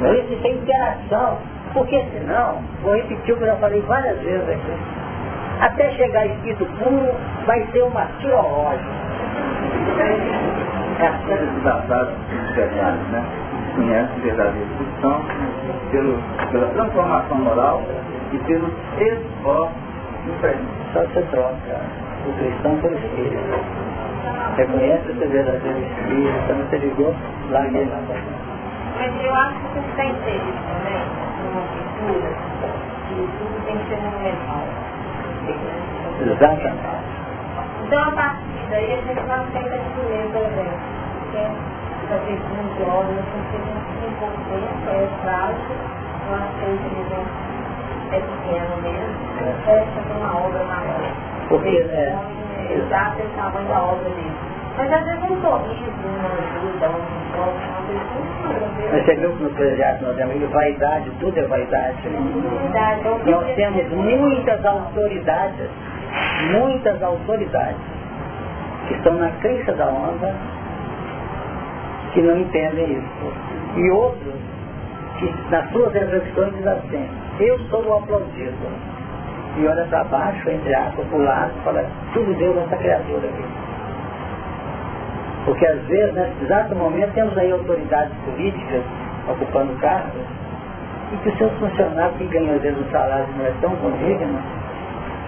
[0.04, 0.46] É isso?
[0.46, 1.38] É interação.
[1.74, 4.74] Porque senão, vou repetir o que eu já falei várias vezes aqui,
[5.60, 7.14] até chegar escrito puro,
[7.46, 8.90] vai ser uma tirológica.
[11.00, 12.14] É a azados
[12.50, 13.24] especiais, né?
[13.76, 15.22] Conhece o verdadeiro cristão
[15.92, 16.18] pelo,
[16.52, 17.84] pela transformação moral
[18.32, 18.38] e
[19.04, 19.76] esforços
[20.26, 20.68] diferentes.
[20.94, 21.82] Só você troca
[22.28, 23.60] o cristão pelo espírito.
[24.58, 27.16] Reconhece o verdadeiro espírito, quando você ligou,
[27.52, 28.39] ele na
[29.00, 31.00] Mas eu acho que você está inteiro também,
[31.40, 32.36] numa cultura,
[33.08, 34.64] que tudo tem que ser monumental.
[36.20, 37.10] Exatamente.
[37.86, 40.80] Então, a partir daí, a gente vai ter que escolher, por exemplo,
[41.32, 45.74] que fazer muito óleo, não tem que ser importante, é prático,
[46.28, 47.50] eu acho que a inteligência
[48.12, 49.16] é pequena mesmo,
[49.64, 51.14] fecha com uma obra maior.
[51.48, 52.20] Porque, é,
[52.70, 54.49] Exato, o tamanho da obra dele.
[54.78, 58.90] Mas às vezes um sorriso, uma ajuda, um uma coisa funciona.
[58.92, 62.10] Mas você viu que no projeto nós temos vaidade, tudo é vaidade.
[62.10, 63.00] Né?
[63.26, 65.70] Nós temos muitas autoridades,
[66.52, 67.82] muitas autoridades,
[68.88, 70.34] que estão na crista da onda,
[72.14, 73.34] que não entendem isso.
[73.78, 74.34] E outros,
[75.20, 77.10] que nas suas reflexões dizem assim,
[77.40, 78.58] eu sou o aplaudido.
[79.58, 83.59] E olha para baixo, entre aspas, para o lado, fala, tudo deu nessa criatura aqui.
[85.50, 88.84] Porque às vezes, nesse exato momento, temos aí autoridades políticas
[89.28, 90.22] ocupando cargos,
[91.12, 94.40] e que os seus funcionários que ganham às vezes um salário não é tão condigno,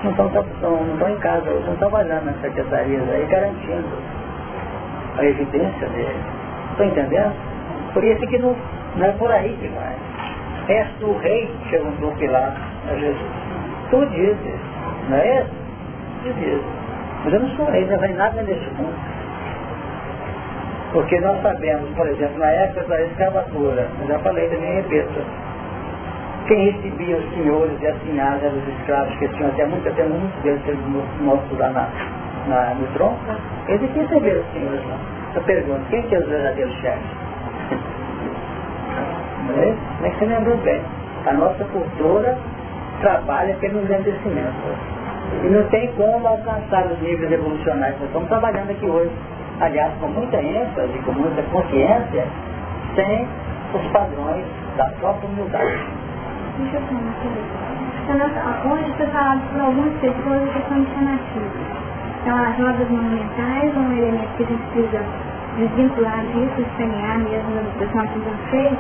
[0.04, 0.30] não estão,
[0.62, 3.88] não estão em casa, não estão trabalhando nas secretarias aí, garantindo
[5.18, 6.24] a evidência deles.
[6.70, 7.34] Estão entendendo?
[7.92, 8.56] Por isso que não,
[8.98, 9.96] não é por aí que vai.
[10.68, 12.62] És tu rei, perguntou Pilatos
[12.92, 13.32] a Jesus.
[13.90, 14.60] Tu dizes,
[15.10, 15.46] não é?
[16.22, 16.66] Tu dizes.
[17.26, 19.21] Mas eu não sou rei, não vai nada nesse mundo.
[20.92, 25.22] Porque nós sabemos, por exemplo, na época da escravatura, eu já falei também repito,
[26.48, 30.04] quem recebia os senhores e as senhoras eram os escravos que tinham até muito, até
[30.04, 30.62] muitos deles
[31.22, 31.88] mortos lá na,
[32.48, 33.18] na, no tronco,
[33.68, 34.98] eles receberam os senhores lá.
[35.34, 37.22] Eu pergunto, quem que é os verdadeiros chefes?
[39.58, 39.74] É?
[39.98, 40.82] Como é que você lembrou bem?
[41.26, 42.38] A nossa cultura
[43.00, 44.92] trabalha pelo engrandecimento.
[45.44, 49.12] E não tem como alcançar os níveis evolucionários que nós estamos trabalhando aqui hoje.
[49.62, 52.26] Aliás, com muita ênfase, com muita consciência,
[52.96, 53.28] sem
[53.76, 54.44] os padrões
[54.76, 55.72] da própria humildade.
[55.72, 56.82] Aqui.
[58.68, 61.82] Hoje foi falado por algumas pessoas a questão fanatismo.
[62.22, 65.06] Então, as rodas monumentais um elemento que a gente precisa
[65.58, 68.78] desvincular disso, escanear mesmo no pessoal que já fez,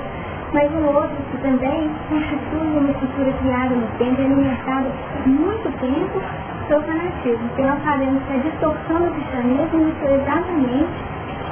[0.53, 4.89] mas o outro que também constitui uma estrutura criada no tempo e alimentada
[5.27, 6.21] muito tempo
[6.69, 7.47] o fanatismo.
[7.49, 10.93] Porque nós sabemos que a distorção do cristianismo iniciou exatamente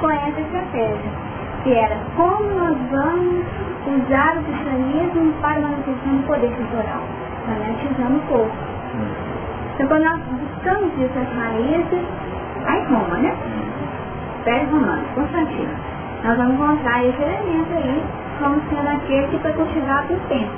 [0.00, 1.10] com essa estratégia,
[1.62, 3.44] que era como nós vamos
[3.86, 7.02] usar o cristianismo para manutenção do poder cultural,
[7.46, 8.50] fanatizando o povo.
[9.74, 12.06] Então quando nós buscamos essas raízes,
[12.66, 13.34] aí Roma, né?
[14.40, 15.74] Império Romano, Constantino.
[16.24, 18.02] Nós vamos encontrar esse elemento aí
[18.38, 20.52] como sendo aquele que foi cultivado por tempo.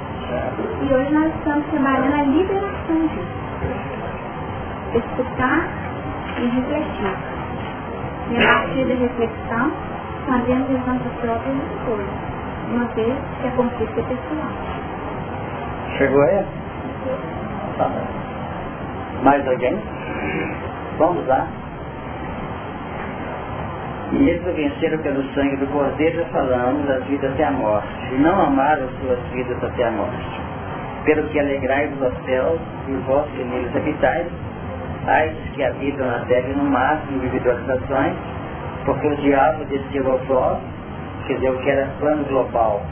[0.83, 3.42] E hoje nós estamos trabalhando a liberação disso.
[4.95, 5.69] Escutar
[6.39, 7.15] e refletir.
[8.31, 9.73] E a partir da reflexão,
[10.27, 12.09] fazemos as nossas próprias escolhas,
[12.71, 14.53] uma vez que a conquista é pessoal.
[15.99, 16.45] Chegou aí?
[17.79, 17.91] Tá
[19.23, 19.79] Mais alguém?
[20.99, 21.47] Vamos lá.
[24.13, 27.89] E eles o venceram pelo sangue do Cordeiro, já falamos, as vidas até a morte.
[28.13, 30.41] E não amaram suas vidas até a morte.
[31.05, 34.27] Pelo que alegrai-vos aos céus, e vós que neles habitais,
[35.07, 38.15] ais que habitam na terra no em vividores nações,
[38.85, 39.65] porque o diabo
[40.11, 40.59] aos vós,
[41.27, 42.83] quer dizer, o que era plano global,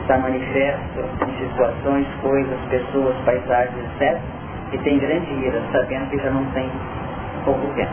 [0.00, 4.18] está manifesto em situações, coisas, pessoas, paisagens, etc.,
[4.72, 6.68] e tem grande ira, sabendo que já não tem
[7.44, 7.92] pouco tempo.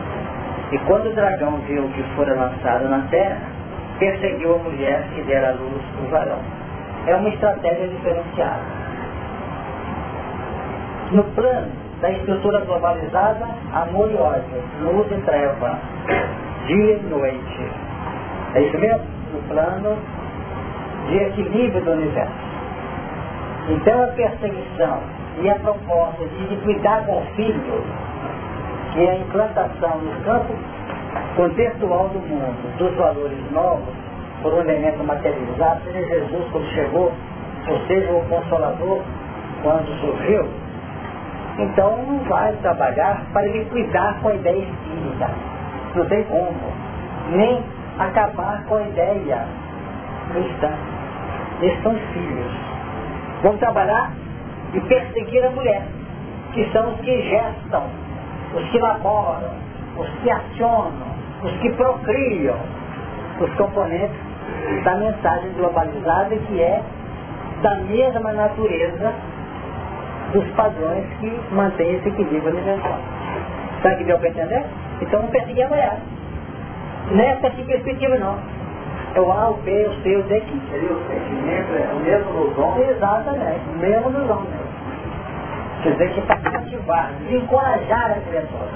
[0.71, 3.37] E quando o dragão viu que fora lançado na terra,
[3.99, 6.39] perseguiu a mulher que dera à luz o varão.
[7.05, 8.61] É uma estratégia diferenciada.
[11.11, 15.79] No plano da estrutura globalizada, amor e ódio, luz e treva,
[16.67, 17.71] dia e noite.
[18.55, 19.05] É isso mesmo?
[19.31, 19.97] No plano
[21.07, 22.33] de equilíbrio do universo.
[23.69, 24.99] Então a perseguição
[25.41, 27.83] e a proposta de cuidar com o filho
[28.91, 30.53] que é a implantação no campo
[31.37, 33.93] contextual do mundo dos valores novos
[34.41, 37.13] por um elemento materializado, seja Jesus quando chegou,
[37.69, 38.99] ou seja o Consolador
[39.63, 40.62] quando surgiu,
[41.59, 45.29] então não vai trabalhar para ele cuidar com a ideia espírita.
[45.95, 46.53] Não tem como.
[47.31, 47.63] Nem
[47.99, 49.45] acabar com a ideia
[50.31, 50.71] cristã.
[51.61, 52.51] Eles são filhos.
[53.43, 54.11] Vão trabalhar
[54.73, 55.83] e perseguir a mulher,
[56.53, 57.83] que são os que gestam
[58.55, 59.51] os que laboram,
[59.97, 61.07] os que acionam,
[61.43, 62.57] os que procriam
[63.39, 64.17] os componentes
[64.83, 66.81] da mensagem globalizada que é
[67.61, 69.13] da mesma natureza
[70.33, 72.99] dos padrões que mantêm esse equilíbrio universal.
[73.81, 74.65] Sabe que deu para entender?
[75.01, 75.97] Então não perseguir a mulher.
[77.11, 78.37] Nessa perspectiva não.
[79.15, 82.57] É o A, o B, o C, o D o sentimento, é o mesmo dos
[82.57, 82.89] homens?
[82.89, 84.49] Exatamente, o mesmo dos homens.
[85.83, 88.69] Quer dizer que para cativar, desencorajar a criatura.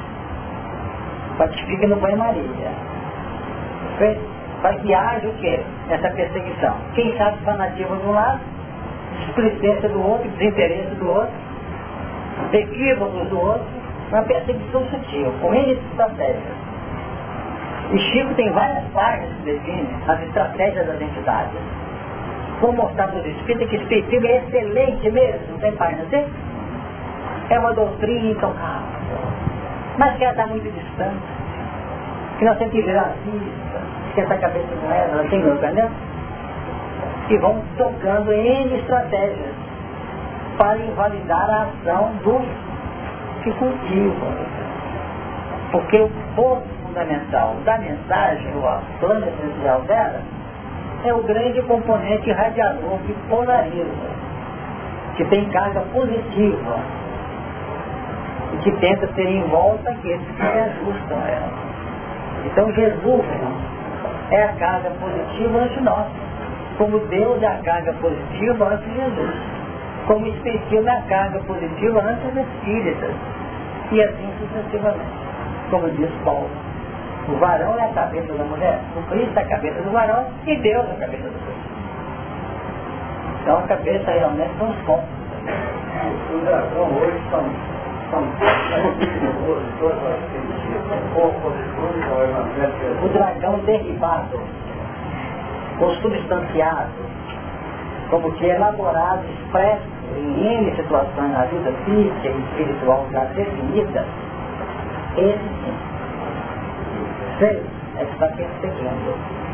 [1.38, 2.44] Para que fique no banho-maria.
[4.62, 5.60] Para que haja o quê?
[5.90, 6.76] Essa perseguição.
[6.94, 8.40] Quem sabe fanatismo de um lado,
[9.26, 11.47] displicência do outro, desinteresse do outro,
[12.54, 13.66] equívocos do outro,
[14.12, 16.68] uma perseguição sutil, com N estratégias.
[17.92, 21.60] E Chico tem várias páginas que definem as estratégias das entidades.
[22.62, 26.26] Vou mostrar para os espíritos que esse espiritismo é excelente mesmo, tem página assim?
[27.50, 29.18] é uma doutrina intocável,
[29.98, 31.24] mas que ela está muito distante,
[32.38, 33.82] que nós temos que virar racista,
[34.14, 35.90] que essa cabeça é, ela tem entendeu?
[37.30, 39.67] E vão tocando em estratégias
[40.58, 42.42] para invalidar a ação dos
[43.44, 44.48] que cultivam.
[45.72, 50.22] Porque o ponto fundamental da mensagem, o plano essencial dela,
[51.06, 54.18] é o grande componente radiador que polariza,
[55.16, 56.80] que tem carga positiva
[58.54, 61.54] e que tenta ter em volta aqueles que se ajustam a ela.
[62.46, 63.26] Então Jesus
[64.32, 66.08] é a carga positiva ante nós,
[66.78, 69.57] como Deus é a carga positiva ante Jesus,
[70.08, 73.12] como o Espiritismo é a carga positiva ante os Espíritas,
[73.92, 75.06] e assim sucessivamente,
[75.70, 76.50] como diz Paulo.
[77.28, 80.56] O varão é a cabeça da mulher, o Cristo é a cabeça do varão e
[80.56, 81.68] Deus é a cabeça do Cristo.
[83.42, 85.10] Então a cabeça realmente são os pontos.
[86.34, 87.44] O dragão hoje são
[93.04, 94.40] o dragão derribado,
[95.78, 96.94] consubstanciado,
[98.10, 104.06] como que é elaborado, expresso em situações na vida física e espiritual já definida,
[105.18, 105.74] esse sim.
[107.40, 107.64] Sei,
[107.98, 109.14] é que está perseguindo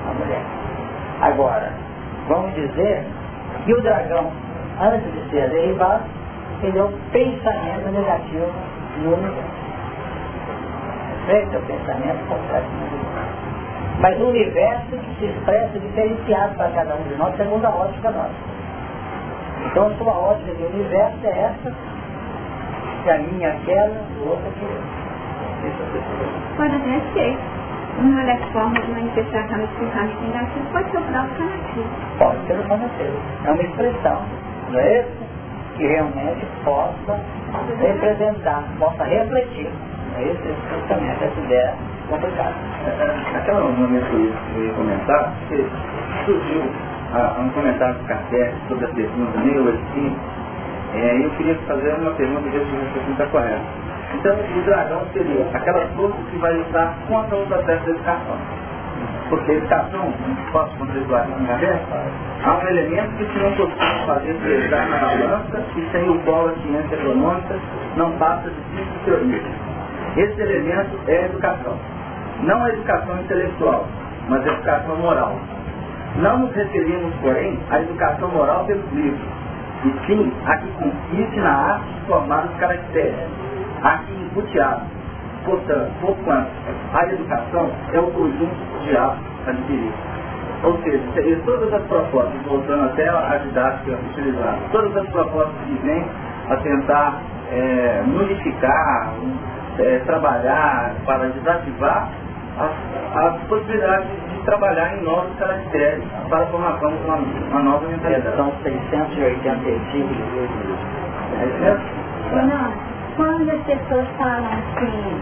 [0.10, 0.42] a mulher.
[1.22, 1.72] Agora,
[2.28, 3.06] vamos dizer
[3.66, 4.32] que o dragão
[4.80, 6.04] antes de ser derivado,
[6.62, 8.52] ele é o pensamento negativo
[9.02, 9.64] no universo.
[11.30, 12.96] Esse é o pensamento completamente
[14.00, 18.12] Mas o universo que se expressa diferenciado para cada um de nós, segundo a ótica
[18.12, 18.63] nossa.
[19.66, 21.74] Então a sua ótica de universo é essa,
[23.06, 24.82] e a minha aquela, o outro aquele.
[26.58, 27.38] Pode até ser.
[28.00, 31.90] Uma das formas de manifestação desse pensamento negativo pode ser o próprio fanativo.
[32.18, 33.18] Pode ser o fanativo.
[33.46, 34.22] É uma expressão,
[34.72, 35.24] não é isso?
[35.78, 37.20] Que realmente possa
[37.80, 39.70] representar, possa refletir.
[40.12, 40.56] Não é isso?
[40.74, 41.74] Justamente essa ideia
[42.10, 42.56] complicada.
[43.32, 45.34] Naquele momento que eu ia comentar,
[46.26, 46.64] surgiu
[47.14, 50.16] ah, um comentário do Kardec sobre a pergunta 1085,
[50.96, 53.62] é, eu queria fazer uma pergunta e ver se a resposta está correta.
[54.14, 58.38] Então, o dragão seria aquela força que vai lutar contra os aspectos da educação.
[59.30, 60.14] Porque a educação,
[60.52, 62.04] posso contribuir com a cabeça?
[62.46, 66.48] Há um elemento que se não conseguimos fazer pesar na balança e sem o qual
[66.48, 67.56] a ciência econômica
[67.96, 69.44] não passa de simples teorias.
[70.18, 71.78] Esse elemento é a educação.
[72.42, 73.88] Não a educação intelectual,
[74.30, 75.40] mas a educação moral.
[76.18, 79.28] Não nos referimos, porém, à educação moral pelos livros,
[79.84, 83.16] e sim a que consiste na arte de formar os caracteres,
[83.84, 84.82] aqui embuteado.
[85.44, 86.52] Portanto, porquanto
[86.94, 90.00] a educação é o conjunto de atos adquiridos.
[90.64, 96.06] Ou seja, todas as propostas, voltando até a didática utilizada, todas as propostas que vêm
[96.50, 97.22] a tentar
[97.52, 98.04] é,
[99.80, 102.10] é, trabalhar para desativar
[102.60, 102.72] as,
[103.16, 107.18] as possibilidades de trabalhar em novos caracteres para a formação de uma,
[107.52, 108.36] uma nova mentalidade.
[108.36, 110.80] São 685 livros.
[111.40, 112.48] É isso mesmo?
[112.48, 115.22] Não quando as pessoas falam assim,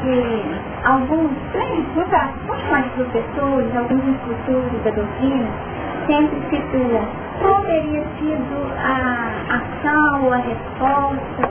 [0.00, 0.42] que
[0.84, 1.30] alguns,
[2.10, 5.48] caso, muito mais professores, alguns instrutores da doutrina,
[6.06, 7.06] sempre situam
[7.40, 11.50] qual teria sido a ação ou a resposta,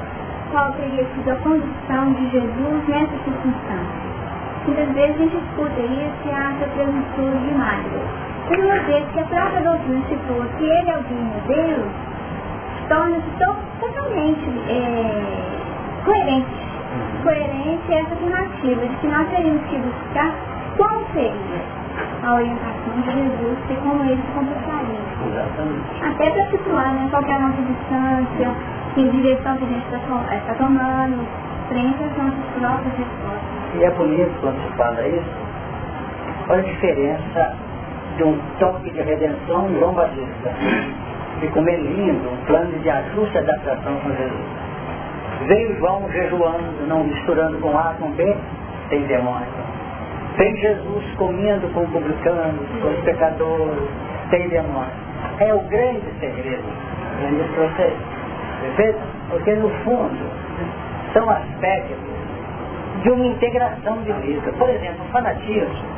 [0.51, 4.14] qual teria sido a condição de Jesus nessa circunstância.
[4.65, 7.85] Muitas vezes a gente escuta isso e acha presunçoso demais.
[8.49, 11.85] Mas uma vez que a própria doutrina situa que ele é o divino Deus,
[12.89, 13.29] torna-se
[13.79, 15.21] totalmente é,
[16.03, 16.65] coerente.
[17.23, 20.31] Coerente essa afirmativa de que nós teríamos que buscar
[20.77, 21.75] qual seria
[22.23, 24.99] a orientação de Jesus e como ele se comportaria.
[26.09, 28.55] Até para situar né, qual é a nossa distância,
[28.93, 31.27] que direção que a gente está tá tomando,
[31.67, 33.75] frente às nossas próprias respostas.
[33.75, 35.29] E é bonito quando se fala isso,
[36.49, 37.55] olha a diferença
[38.17, 40.51] de um toque de redenção João Batista
[41.41, 44.65] e como lindo, um plano de ajuste e adaptação com Jesus.
[45.47, 48.35] Veio João jejuando, não misturando com A com B,
[48.89, 49.47] tem demônio.
[50.37, 53.89] Vem Jesus comendo com publicanos, com os pecadores,
[54.29, 54.91] tem demônio.
[55.39, 57.97] É o grande segredo grande processo.
[58.61, 58.99] Perfeito?
[59.29, 60.29] Porque no fundo
[61.15, 61.97] são aspectos
[63.01, 64.51] de uma integração de vida.
[64.51, 65.95] Por exemplo, o fanatismo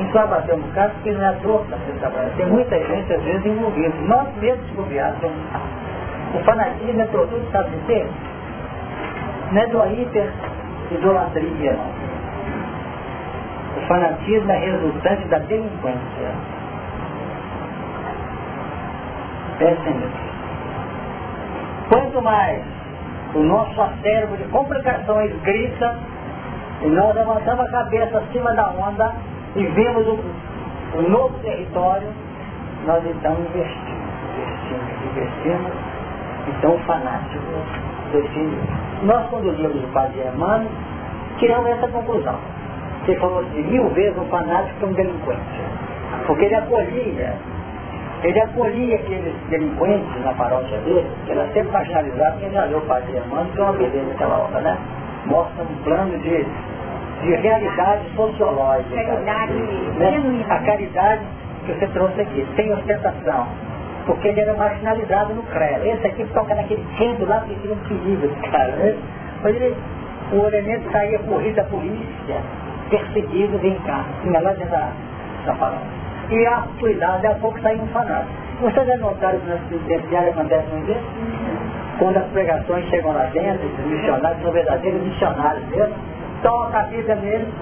[0.00, 2.36] em só bater um bocado, porque não é dor que está trabalhando.
[2.36, 3.94] Tem muita gente, às vezes, envolvida.
[4.06, 5.30] Nós mesmos bobeados
[6.34, 8.06] O fanatismo é produto, sabe de quê?
[9.52, 10.32] Não é do hiper
[10.90, 11.94] idolatria, não.
[13.76, 16.30] O fanatismo é resultante da delinquência.
[19.58, 20.24] Pensem nisso.
[21.88, 22.64] Quanto mais
[23.34, 25.96] o nosso acervo de complicações grita,
[26.82, 29.12] e nós levantamos a cabeça acima da onda,
[29.56, 30.18] e vemos o,
[30.98, 32.08] o novo território,
[32.86, 34.04] nós então investimos,
[34.38, 35.72] investimos, investimos,
[36.48, 37.44] então fanático
[38.12, 38.58] define.
[39.02, 40.68] Nós lemos o Padre Hermano,
[41.38, 42.38] tiramos essa conclusão.
[43.06, 45.62] Ele falou assim, mil vezes um fanático que um delinquente.
[46.26, 47.34] Porque ele acolhia,
[48.24, 52.82] ele acolhia aqueles delinquentes na paróquia dele, que era sempre marginalizado, quem já leu o
[52.82, 54.78] Padre Hermano, que é uma beleza aquela obra, né?
[55.26, 56.46] Mostra um plano de
[57.22, 58.94] de realidade sociológica.
[58.94, 60.44] Caridade, né?
[60.48, 61.22] A caridade
[61.64, 63.46] que você trouxe aqui, sem ostentação.
[64.06, 65.86] Porque ele era marginalizado no credo.
[65.86, 68.72] Esse aqui toca naquele canto lá porque tinha um perigo, cara.
[68.72, 68.96] Né?
[69.42, 69.74] Mas ele,
[70.32, 72.42] o elemento saía corrida da polícia,
[72.90, 74.92] perseguido, vem cá, tinha lá dentro da,
[75.46, 76.03] da palavra.
[76.30, 78.32] E a cuidado, daqui a pouco saiu um fanático.
[78.60, 81.00] Vocês já notaram que nas penitenciárias acontece muito isso?
[81.98, 85.94] Quando as pregações chegam lá dentro, os missionários são verdadeiros missionários mesmo,
[86.42, 87.52] toca a vida nele,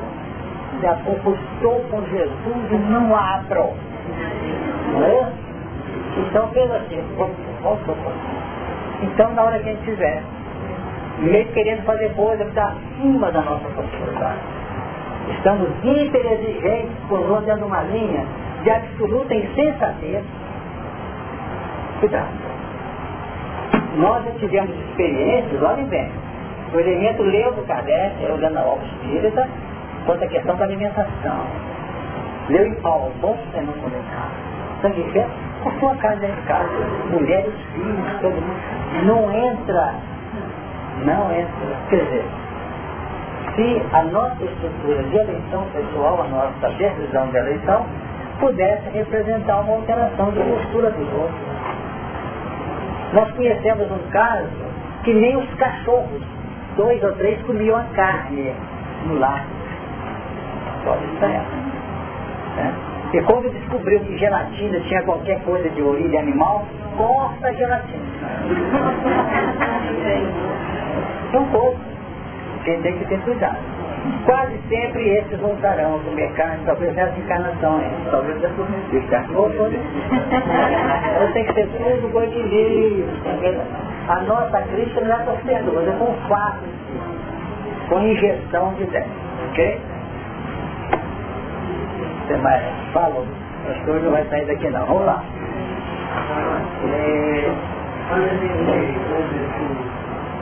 [0.81, 3.71] e a pouco estou com Jesus e não abro.
[4.93, 5.33] Não é?
[6.17, 7.03] Então fez assim.
[9.03, 10.23] Então na hora que a gente tiver,
[11.19, 14.41] meio querendo fazer coisa que está acima da nossa possibilidade.
[15.37, 18.27] Estamos hiperexigentes, por dentro de uma linha
[18.63, 20.25] de absoluta insensatez,
[22.03, 22.27] Cuidado.
[23.97, 26.11] Nós já tivemos experiências, olhem bem.
[26.75, 29.49] O elemento leu do Kardec, olhando a obra espírita,
[30.05, 31.47] quanto à questão da alimentação.
[32.49, 34.03] Leu em Paulo, bom você não comer
[34.81, 35.25] Sangue fé,
[35.65, 36.69] a sua casa é casa,
[37.13, 39.05] mulheres, filhos, todo mundo.
[39.05, 39.95] Não entra,
[41.05, 41.77] não entra.
[41.89, 42.25] Quer dizer,
[43.55, 47.87] se a nossa estrutura de eleição pessoal, a nossa decisão de eleição,
[48.43, 51.41] pudesse representar uma alteração de postura dos outros.
[53.13, 54.49] Nós conhecemos um caso
[55.05, 56.23] que nem os cachorros,
[56.77, 58.53] dois ou três, comiam a carne
[59.07, 59.47] no lar.
[60.85, 61.29] Pode estar.
[61.29, 62.75] Né?
[63.13, 66.67] E quando descobriu que gelatina tinha qualquer coisa de origem animal,
[66.97, 68.03] corta a gelatina.
[71.31, 71.81] São poucos.
[72.65, 73.82] Quem tem que ter cuidado.
[74.25, 77.81] Quase sempre esses voltarão a comer carne, talvez nessa encarnação.
[77.81, 77.91] Hein?
[78.11, 78.69] Talvez por
[79.09, 79.29] carne.
[81.15, 83.07] Então tem que ter tudo com equilíbrio.
[84.09, 84.59] A nossa
[85.05, 86.65] já está sendo, mas é com fato,
[87.89, 89.07] com injeção de ideia.
[89.51, 89.81] Ok?
[92.27, 92.63] Você mais
[92.93, 93.27] falou.
[93.85, 94.87] Que hoje não vai sair daqui não.
[94.87, 95.23] Vamos lá.
[96.85, 97.51] É,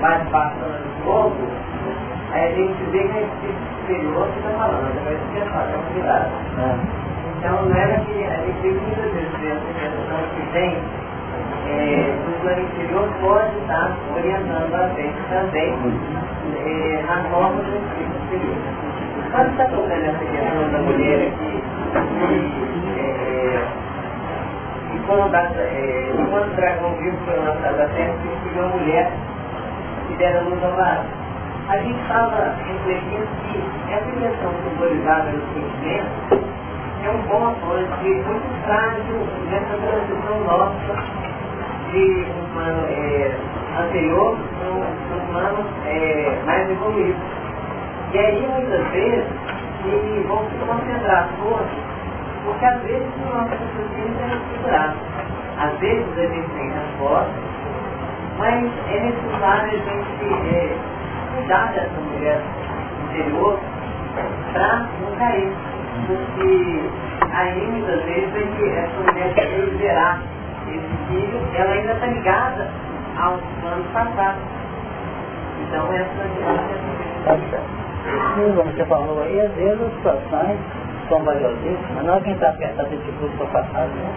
[0.01, 0.53] mais
[1.05, 1.37] fogo,
[2.33, 5.77] aí a gente vê que a gente superior que está falando, você vai esquecer, é
[5.77, 6.31] um cuidado.
[7.39, 10.79] Então não era que a gente vê muitas vezes essa questão que tem
[11.71, 15.75] é, no plano inferior pode estar orientando a gente também
[16.67, 18.57] é, na forma do espírito superior.
[19.33, 21.63] Quando está tocando essa questão da mulher aqui,
[22.31, 23.63] e, é,
[24.95, 29.13] e quando, é, quando o dragão vivo foi lançado a terra, que uma mulher
[30.09, 31.20] que dera luz ao lar.
[31.71, 36.51] A gente estava refletindo que essa questão simbolizada no sentimento
[37.05, 39.15] é um bom apoio de muito frágil
[39.49, 41.21] nessa transição nossa
[41.93, 43.37] de um humano é,
[43.79, 47.21] anterior para um humano é, mais evoluído.
[48.15, 49.27] E aí, muitas vezes,
[49.85, 51.71] eles vão se concentrar forças,
[52.47, 54.97] porque às vezes o nosso raciocínio é estruturado.
[55.57, 57.35] Às vezes a gente tem resposta,
[58.39, 60.77] mas é necessário a gente é,
[61.35, 62.41] cuidar dessa mulher
[63.05, 63.59] interior
[64.53, 65.53] para não cair.
[66.07, 66.83] Porque
[67.33, 70.21] aí muitas vezes é essa mulher quer liberar
[70.69, 72.69] esse filho, ela ainda está ligada
[73.19, 74.43] aos planos passados.
[75.63, 77.81] Então essa é a gente
[78.55, 80.59] como você falou aí, às vezes as situações
[81.09, 84.13] são valiosíssimas, mas não quem está perto atitude do passado, né?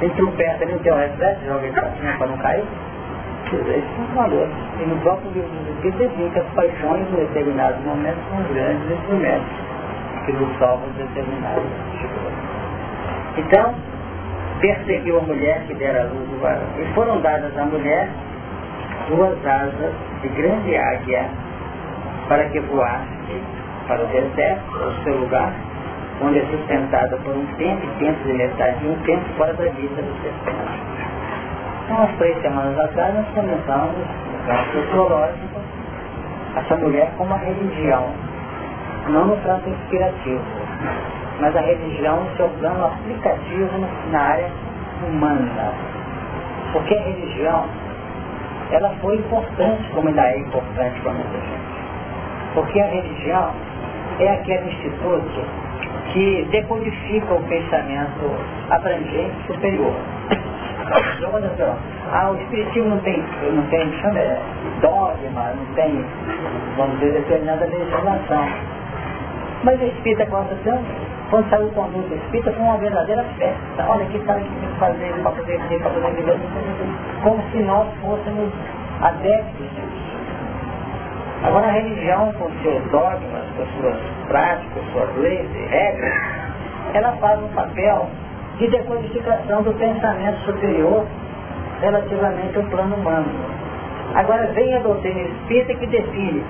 [0.00, 2.64] Tem tropeça ali, não tem um reflexo, joga ele para cima para não cair.
[3.50, 4.48] Quer dizer, isso é um valor.
[4.80, 8.90] E no próprio livro dos Espíritos diz que as paixões em determinados momentos são grandes
[8.90, 9.48] instrumentos
[10.26, 12.38] que nos salvam de determinados dificuldades.
[13.38, 13.74] Então,
[14.60, 16.66] perseguiu a mulher que dera a luz do varão.
[16.78, 18.08] E foram dadas à mulher
[19.08, 21.24] duas asas de grande águia
[22.28, 23.42] para que voasse
[23.86, 25.54] para o deserto, o seu lugar,
[26.20, 30.02] onde é sustentada por um tempo e tempos de metade um tempo fora da vista
[30.02, 30.97] do serpente.
[31.88, 35.58] Então, as três semanas atrás, nós começamos, no campo sociológico,
[36.54, 38.12] essa mulher como uma religião,
[39.08, 40.44] não no campo inspirativo,
[41.40, 43.70] mas a religião no seu plano aplicativo
[44.10, 44.50] na área
[45.02, 45.72] humana.
[46.74, 47.64] Porque a religião,
[48.70, 52.52] ela foi importante, como ainda é importante para muita gente.
[52.52, 53.50] Porque a religião
[54.20, 55.42] é aquele instituto
[56.12, 58.30] que decodifica o pensamento
[58.68, 60.17] abrangente superior.
[62.12, 64.40] Ah, o Espiritismo não tem, não tem chama, é,
[64.80, 66.04] dogma, não tem,
[66.76, 68.48] vamos dizer, determinada legislação.
[69.64, 70.80] Mas o Espírita Constituição,
[71.30, 73.86] quando saiu o conjunto Espírita, foi uma verdadeira festa.
[73.88, 76.38] Olha aqui está que fazer, para poder fazer, para poder viver,
[77.22, 78.52] como se nós fôssemos
[79.02, 79.68] adeptos
[81.44, 83.96] Agora a religião, com seus dogmas, com suas
[84.26, 86.14] práticas, suas leis e regras,
[86.94, 88.08] ela faz um papel
[88.58, 91.06] de decodificação do pensamento superior
[91.80, 93.28] relativamente ao plano humano.
[94.14, 96.42] Agora vem a doutrina espírita que define,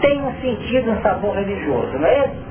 [0.00, 2.48] tem um sentido, um sabor religioso, não é isso?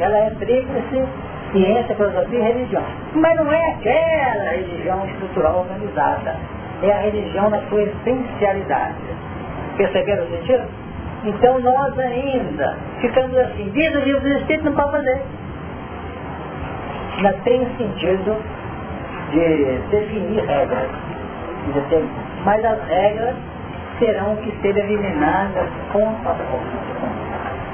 [0.00, 1.04] Ela é tríplice,
[1.52, 2.82] ciência, filosofia e religião.
[3.14, 6.36] Mas não é aquela religião estrutural organizada.
[6.82, 8.96] É a religião na sua essencialidade.
[9.76, 10.66] Perceberam o sentido?
[11.24, 15.22] Então nós ainda ficamos assim, diz o livro do Espírito, não pode fazer.
[17.16, 18.36] Ainda tem sentido
[19.30, 20.90] de definir regras.
[22.44, 23.34] Mas as regras
[23.98, 26.86] terão que ser eliminadas com a força.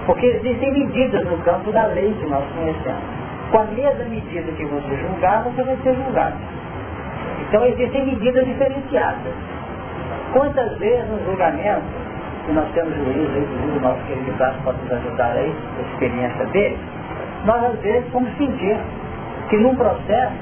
[0.06, 3.02] Porque existem medidas no campo da lei que nós conhecemos.
[3.50, 6.36] Com a mesma medida que você julgar, você vai ser julgado.
[7.48, 9.32] Então existem medidas diferenciadas.
[10.32, 11.82] Quantas vezes no julgamento,
[12.46, 16.46] que nós temos juízes, inclusive o nosso querido Cássio pode nos ajudar aí, a experiência
[16.46, 16.78] dele,
[17.44, 18.76] nós às vezes vamos sentir
[19.48, 20.32] que num processo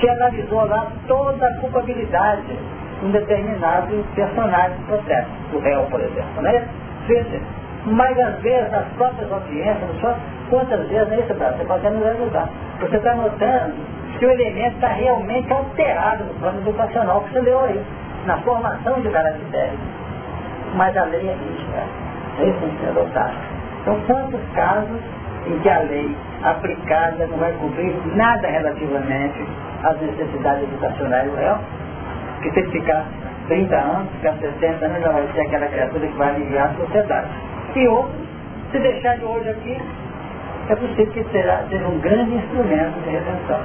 [0.00, 6.00] se analisou lá toda a culpabilidade de um determinado personagem do processo, o réu, por
[6.00, 6.66] exemplo, né?
[7.06, 7.40] Veja,
[7.86, 10.14] mas às vezes nas próprias audiências, só
[10.50, 12.48] quantas vezes é isso, você pode nos ajudar.
[12.80, 13.74] Você está notando
[14.18, 17.82] que o elemento está realmente alterado no plano educacional que você leu aí,
[18.26, 19.78] na formação de caracteres.
[20.74, 21.82] Mas a lei é rígida.
[22.38, 23.34] Isso tem que ser adotado.
[23.82, 25.00] Então, quantos casos
[25.46, 29.44] em que a lei aplicada não vai cumprir nada relativamente
[29.82, 31.58] às necessidades educacionais do réu,
[32.42, 33.06] que que ficar
[33.48, 37.28] 30 anos, ficar 60 anos, já vai ser aquela criatura que vai aliviar a sociedade.
[37.74, 38.14] E outros,
[38.70, 39.80] se deixar de hoje aqui,
[40.68, 43.60] é possível que será, seja um grande instrumento de redenção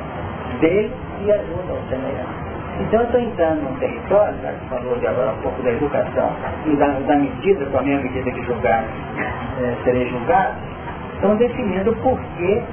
[0.60, 0.92] dele
[1.24, 2.48] e ajuda ao semelhante.
[2.80, 6.32] Então eu estou entrando num território, já que falou de agora um pouco da educação,
[6.66, 8.84] e da, da medida, com a minha medida de julgar,
[9.60, 10.56] é, serei julgado,
[11.18, 12.64] estão definindo por que,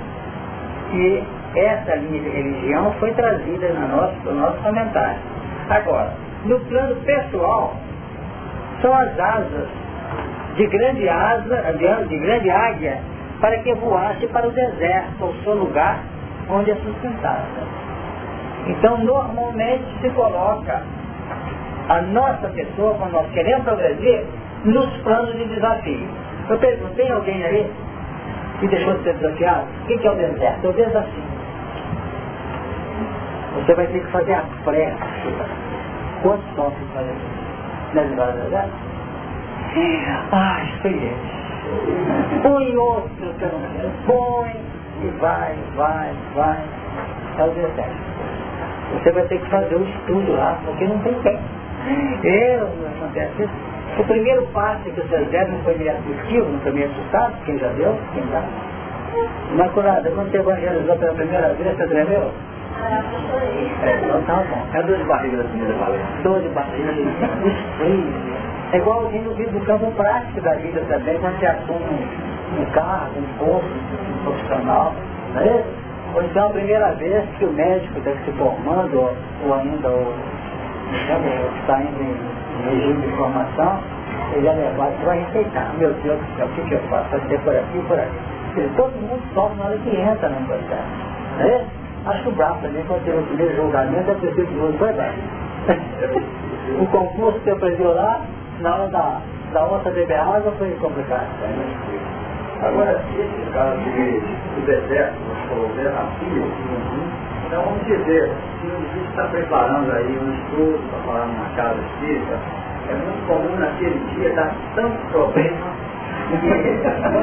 [0.91, 1.25] que
[1.57, 5.19] essa linha de religião foi trazida no nosso, no nosso comentário.
[5.71, 6.13] Agora,
[6.45, 7.75] no plano pessoal,
[8.83, 9.69] são as asas
[10.57, 11.73] de grande asa,
[12.09, 13.01] de grande águia,
[13.41, 16.01] para que voasse para o deserto, o seu lugar
[16.49, 17.45] onde é sustentada.
[18.67, 20.83] Então, normalmente se coloca
[21.89, 24.25] a nossa pessoa, quando nós queremos progredir,
[24.65, 26.09] nos planos de desafio.
[26.49, 27.71] Eu pergunto, tem alguém aí
[28.61, 29.67] que deixou de ser desafiado?
[29.83, 30.65] O que é o deserto?
[30.65, 31.25] É o desafio.
[33.55, 34.99] Você vai ter que fazer a prece.
[36.23, 37.35] Quantos são que isso?
[37.95, 38.71] Não é verdade?
[40.33, 41.35] Ah, experiência.
[42.43, 43.91] Põe outro que eu não quero.
[44.07, 44.51] Põe
[45.03, 46.59] e vai, vai, vai.
[47.39, 48.15] É o deserto.
[48.93, 51.43] Você vai ter que fazer o estudo lá, porque não tem tempo.
[52.23, 53.74] Eu, acontece isso.
[53.99, 57.59] O primeiro passo que vocês deram não foi meio aflitivo, não foi meio assustado, quem
[57.59, 58.43] já deu, quem dá.
[59.53, 62.33] Imaculada, quando você evangelizou pela primeira vez, você tremeu?
[63.83, 64.67] É, então tá bom.
[64.75, 66.03] É dor de barriga da primeira vez.
[66.25, 66.93] Dor de barriga,
[67.79, 68.13] frio.
[68.73, 72.09] É igual alguém no vídeo do campo prático da vida também, quando você assume
[72.59, 74.93] um carro, um posto, um profissional,
[75.35, 75.85] não é isso?
[76.15, 79.17] Ou então a primeira vez que o médico está se formando, ou,
[79.47, 80.15] ou ainda o,
[80.95, 83.79] está indo em regime de formação,
[84.35, 85.75] ele é levado, vai receitar.
[85.79, 87.11] Meu Deus do céu, o que, eu faço?
[87.11, 88.71] Vai ser por aqui por aqui.
[88.77, 91.41] Todo mundo sofre na hora que entra no processo.
[91.41, 91.65] É?
[92.07, 95.15] Acho que o Bravo também, quando teve o primeiro julgamento, é preciso que foi Bravo.
[96.81, 98.21] o concurso que aprendeu lá,
[98.61, 99.21] na hora da,
[99.53, 101.27] da onça beber água, foi complicado.
[102.63, 105.17] Agora, esse caso de, do deserto,
[105.53, 106.45] o desafio,
[107.55, 111.79] então vamos dizer, se o gente está preparando aí um estudo para falar numa casa
[111.79, 112.37] espírita,
[112.91, 115.67] é muito comum naquele dia dar tanto problema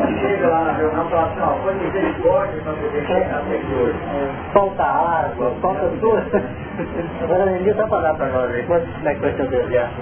[0.08, 3.56] que chega lá na reunião e fala assim, ó, foi misericórdia para poder chegar até
[3.56, 4.00] aqui hoje.
[4.54, 6.24] Falta água, falta tudo.
[7.24, 8.80] Agora a Nenê está falando para nós aí, como
[9.10, 9.96] é que vai ser o deserto?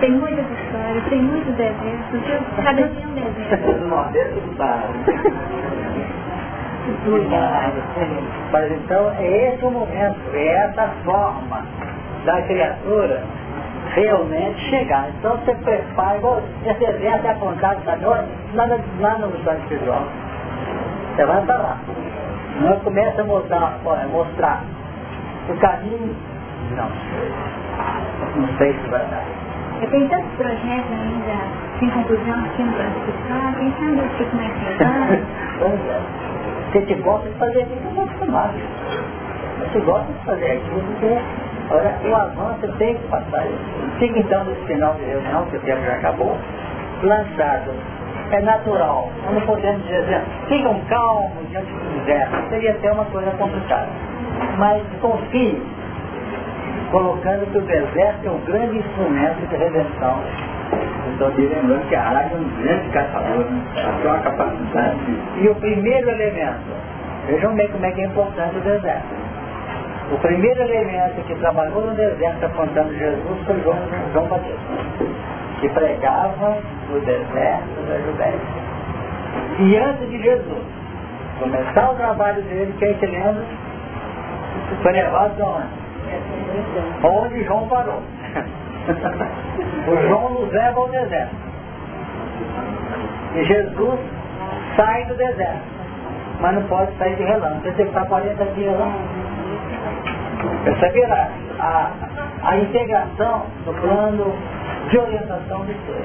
[0.00, 2.20] Tem muitas histórias, tem muitos desertos,
[2.62, 3.80] cada dia um deserto.
[3.80, 4.82] No Nordeste está.
[8.52, 11.62] Mas então é esse o momento, é essa forma
[12.24, 13.22] da criatura
[13.94, 15.08] realmente chegar.
[15.18, 18.24] Então você prepara, igual esse deserto é apontado para nós,
[18.54, 18.66] lá,
[19.00, 20.04] lá no estado espiritual.
[21.14, 21.78] Você vai para lá.
[22.60, 23.78] Nós começa a mostrar,
[24.10, 24.62] mostrar
[25.48, 26.16] o caminho,
[26.76, 26.88] não.
[28.36, 29.24] Não sei se vai dar.
[29.80, 33.02] Eu tenho tantos projetos ainda sem conclusão no Brasil
[33.58, 35.18] quem sabe eu fico mais pesado.
[35.58, 36.33] pois é.
[36.74, 38.54] Você te gosta de fazer aquilo que vou acostumado.
[39.60, 41.18] Você gosta de fazer aquilo porque
[41.70, 43.46] Agora, o avanço tem que passar.
[44.00, 46.36] Fica então nesse final de reunião, que o tempo já acabou,
[47.04, 47.70] lançado.
[48.32, 49.08] É natural.
[49.32, 52.48] Não podemos dizer, ficam calmos diante do deserto.
[52.50, 53.88] Seria até uma coisa complicada.
[54.58, 55.62] Mas confie,
[56.90, 60.18] colocando que o deserto é um grande instrumento de redenção.
[61.14, 63.62] Então, aqui lembrando que a água é um grande caçador, né?
[64.02, 64.98] tem uma capacidade.
[65.40, 66.58] E o primeiro elemento,
[67.28, 69.14] vejam bem como é que é importante o deserto.
[70.10, 73.78] O primeiro elemento que trabalhou no deserto apontando Jesus foi João,
[74.12, 74.56] João Batista,
[75.60, 76.58] que pregava
[76.90, 78.40] no deserto da Judéia.
[79.60, 80.64] E antes de Jesus
[81.38, 83.44] começar o trabalho dele, quem se lembra?
[84.82, 85.68] Foi levado aonde?
[87.04, 88.02] Onde João parou.
[89.86, 91.34] o João nos leva ao deserto.
[93.34, 94.00] E Jesus
[94.76, 95.74] sai do deserto.
[96.40, 97.62] Mas não pode sair de relâmpago.
[97.62, 98.92] Você está 40 dias lá.
[100.66, 101.28] Essa virá
[101.58, 101.90] a,
[102.42, 104.34] a integração do plano
[104.90, 106.04] de orientação do ser.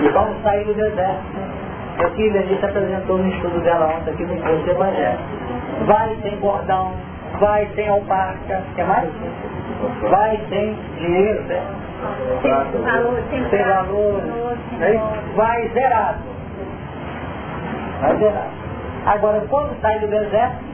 [0.00, 1.56] E vamos sair do deserto.
[1.98, 5.18] É o que Lenita apresentou no estudo dela ontem aqui no curso do Evangelho.
[5.86, 6.92] Vai sem bordão,
[7.38, 9.10] vai sem alparca, que mais?
[10.10, 11.62] Vai sem dinheiro, né?
[12.42, 14.22] Sem valor, sem valor,
[15.34, 16.18] vai zerado.
[18.00, 18.50] Vai zerado.
[19.06, 20.64] Agora, quando sai do deserto,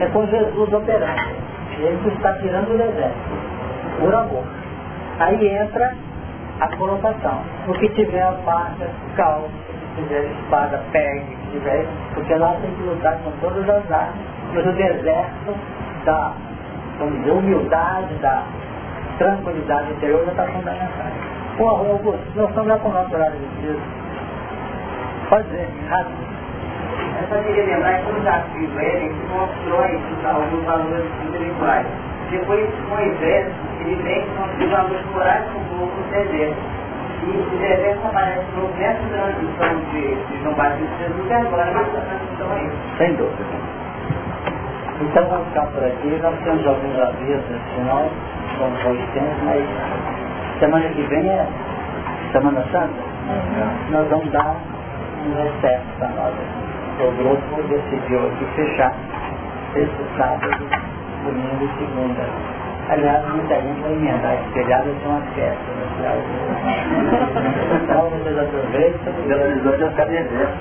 [0.00, 1.46] é com Jesus operando.
[1.78, 3.16] Ele está tirando o deserto,
[4.00, 4.44] por amor.
[5.18, 5.92] Aí entra
[6.60, 7.42] a colocação.
[7.68, 9.48] O que tiver a faca, calça,
[9.96, 14.35] se tiver espada, pegue, se tiver, porque lá tem que lutar com todas as armas,
[14.56, 15.54] mas o deserto
[16.06, 16.32] da,
[16.98, 18.42] vamos dizer, humildade, da
[19.18, 21.06] tranquilidade interior já está fundamental.
[21.58, 23.80] Pô, Augusto, nós estamos lá com o nosso horário de Deus.
[25.28, 26.36] Pode dizer, rápido.
[27.20, 31.86] Eu só queria lembrar que o desafio ele constrói alguns valores intelectuais.
[32.30, 36.56] Depois Moisés, ele vem com os valores morais com o povo no deserto.
[37.24, 42.00] E o deserto aparece no nessa transição de, de João Batista Jesus e agora nessa
[42.00, 42.70] transição aí.
[42.98, 43.75] Sem dúvida.
[45.00, 48.10] Então vamos ficar por aqui, nós temos alguns avisos no final,
[48.58, 51.46] vamos ao tempo, mas semana que vem é
[52.32, 53.90] Semana Santa, uhum.
[53.90, 54.56] nós vamos dar
[55.24, 56.34] um recesso para nós.
[56.98, 58.94] O grupo decidiu aqui fechar
[59.74, 60.66] esse sábado,
[61.24, 62.65] domingo e segunda.
[62.88, 65.76] Aliás, muita gente vai emendar esse feriado de uma festa.
[67.82, 69.12] Então vocês aproveitam.
[69.26, 70.56] Pelo episódio já ficar deserto.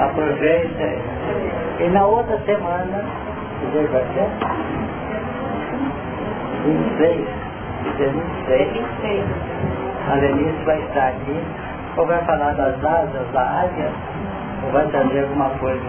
[0.00, 0.88] Aproveita.
[1.80, 3.04] E na outra semana,
[3.60, 4.28] que vai ser?
[6.64, 7.26] 26.
[8.72, 9.24] 26.
[10.10, 11.40] A Denise vai estar aqui
[11.96, 13.90] ou vai falar das asas da águia,
[14.64, 15.82] ou vai trazer alguma coisa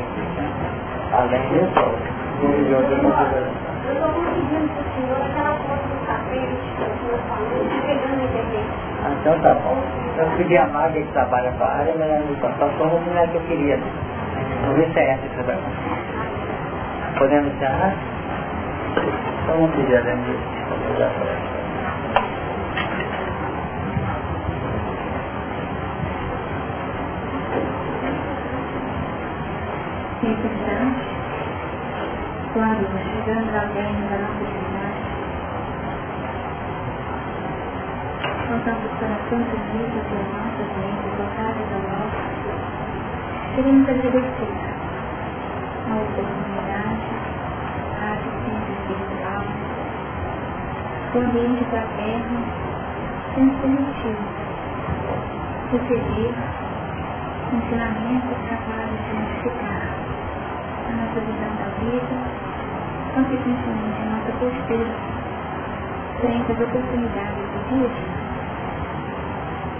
[1.13, 7.19] além disso, Eu estou pedindo para o senhor aquela foto do tapete que o senhor
[7.29, 8.63] falou, pegando a.
[9.03, 9.77] Ah, então tá bom.
[10.17, 13.29] Eu pedi a Maga que trabalha com a área, mas ela me passou uma mulher
[13.29, 13.79] que eu queria.
[14.61, 15.57] Vamos ver se é essa que você vai
[17.17, 17.93] Podemos encerrar?
[19.43, 20.53] Então vamos pedir a Denise.
[30.23, 30.62] importante
[32.53, 35.01] quando chegamos ao término da nossa atividade.
[38.47, 42.21] Voltamos para tantos dias das nossas mentes voltadas ao nosso.
[43.55, 44.53] Queremos agradecer
[45.89, 47.09] a oportunidade,
[47.97, 49.43] a assistência espiritual,
[51.15, 52.37] o ambiente da terra,
[53.33, 54.23] sendo permitido
[55.71, 56.33] receber
[57.51, 59.92] ensinamentos capazes de modificar
[60.85, 62.15] a nossa visão da vida,
[63.15, 65.13] consequentemente a nossa postura
[66.19, 67.91] frente às oportunidades do dia.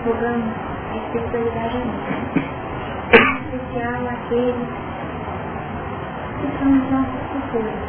[0.06, 0.54] Rogamos
[0.92, 4.70] a espiritualidade amiga, em especial aqueles
[6.40, 7.82] que são os nossos tutores,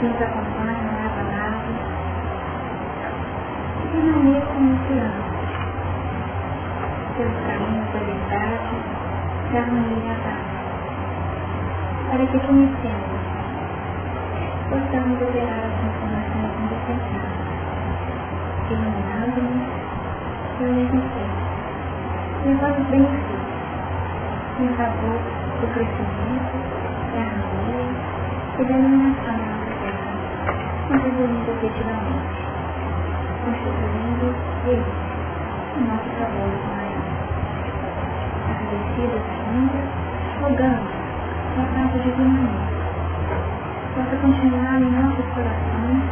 [0.00, 1.68] que nos acompanham lado a lado,
[3.82, 4.00] e que
[4.52, 5.36] como crianças,
[7.16, 8.76] pelos caminhos da verdade,
[9.52, 10.55] da harmonia da paz
[12.10, 13.20] para que conhecemos,
[14.70, 17.46] possamos operar as informações indispensáveis,
[18.70, 19.66] iluminando-nos
[20.60, 21.42] ao mesmo tempo,
[22.46, 23.46] levando benefícios
[24.60, 25.18] em favor
[25.60, 26.56] do crescimento,
[27.12, 27.90] da harmonia
[28.58, 30.10] e da iluminação da nossa terra,
[30.88, 32.38] contribuindo efetivamente,
[33.44, 34.26] constituindo
[34.66, 34.92] ele
[35.76, 37.02] o nosso trabalho maior.
[38.48, 39.80] Agradecidos ainda,
[40.40, 41.05] rogamos
[41.56, 42.76] na casa de Guimarães.
[43.94, 46.04] Possa continuar em nossos corações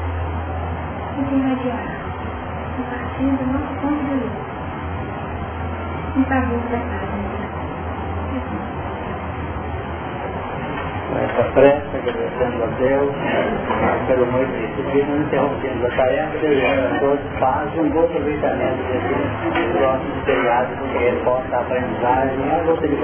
[1.18, 2.04] e se irradiar
[2.78, 4.54] a partir do nosso ponto de vista
[6.16, 7.14] em favor da paz
[11.10, 13.12] Com essa prece, agradecendo a Deus
[14.06, 19.78] pelo muito disciplina, interrompendo a tarefa, desejando a todos paz e um bom aproveitamento desse
[19.78, 22.96] próximo feriado, porque ele possa aprendizagem e a luta de.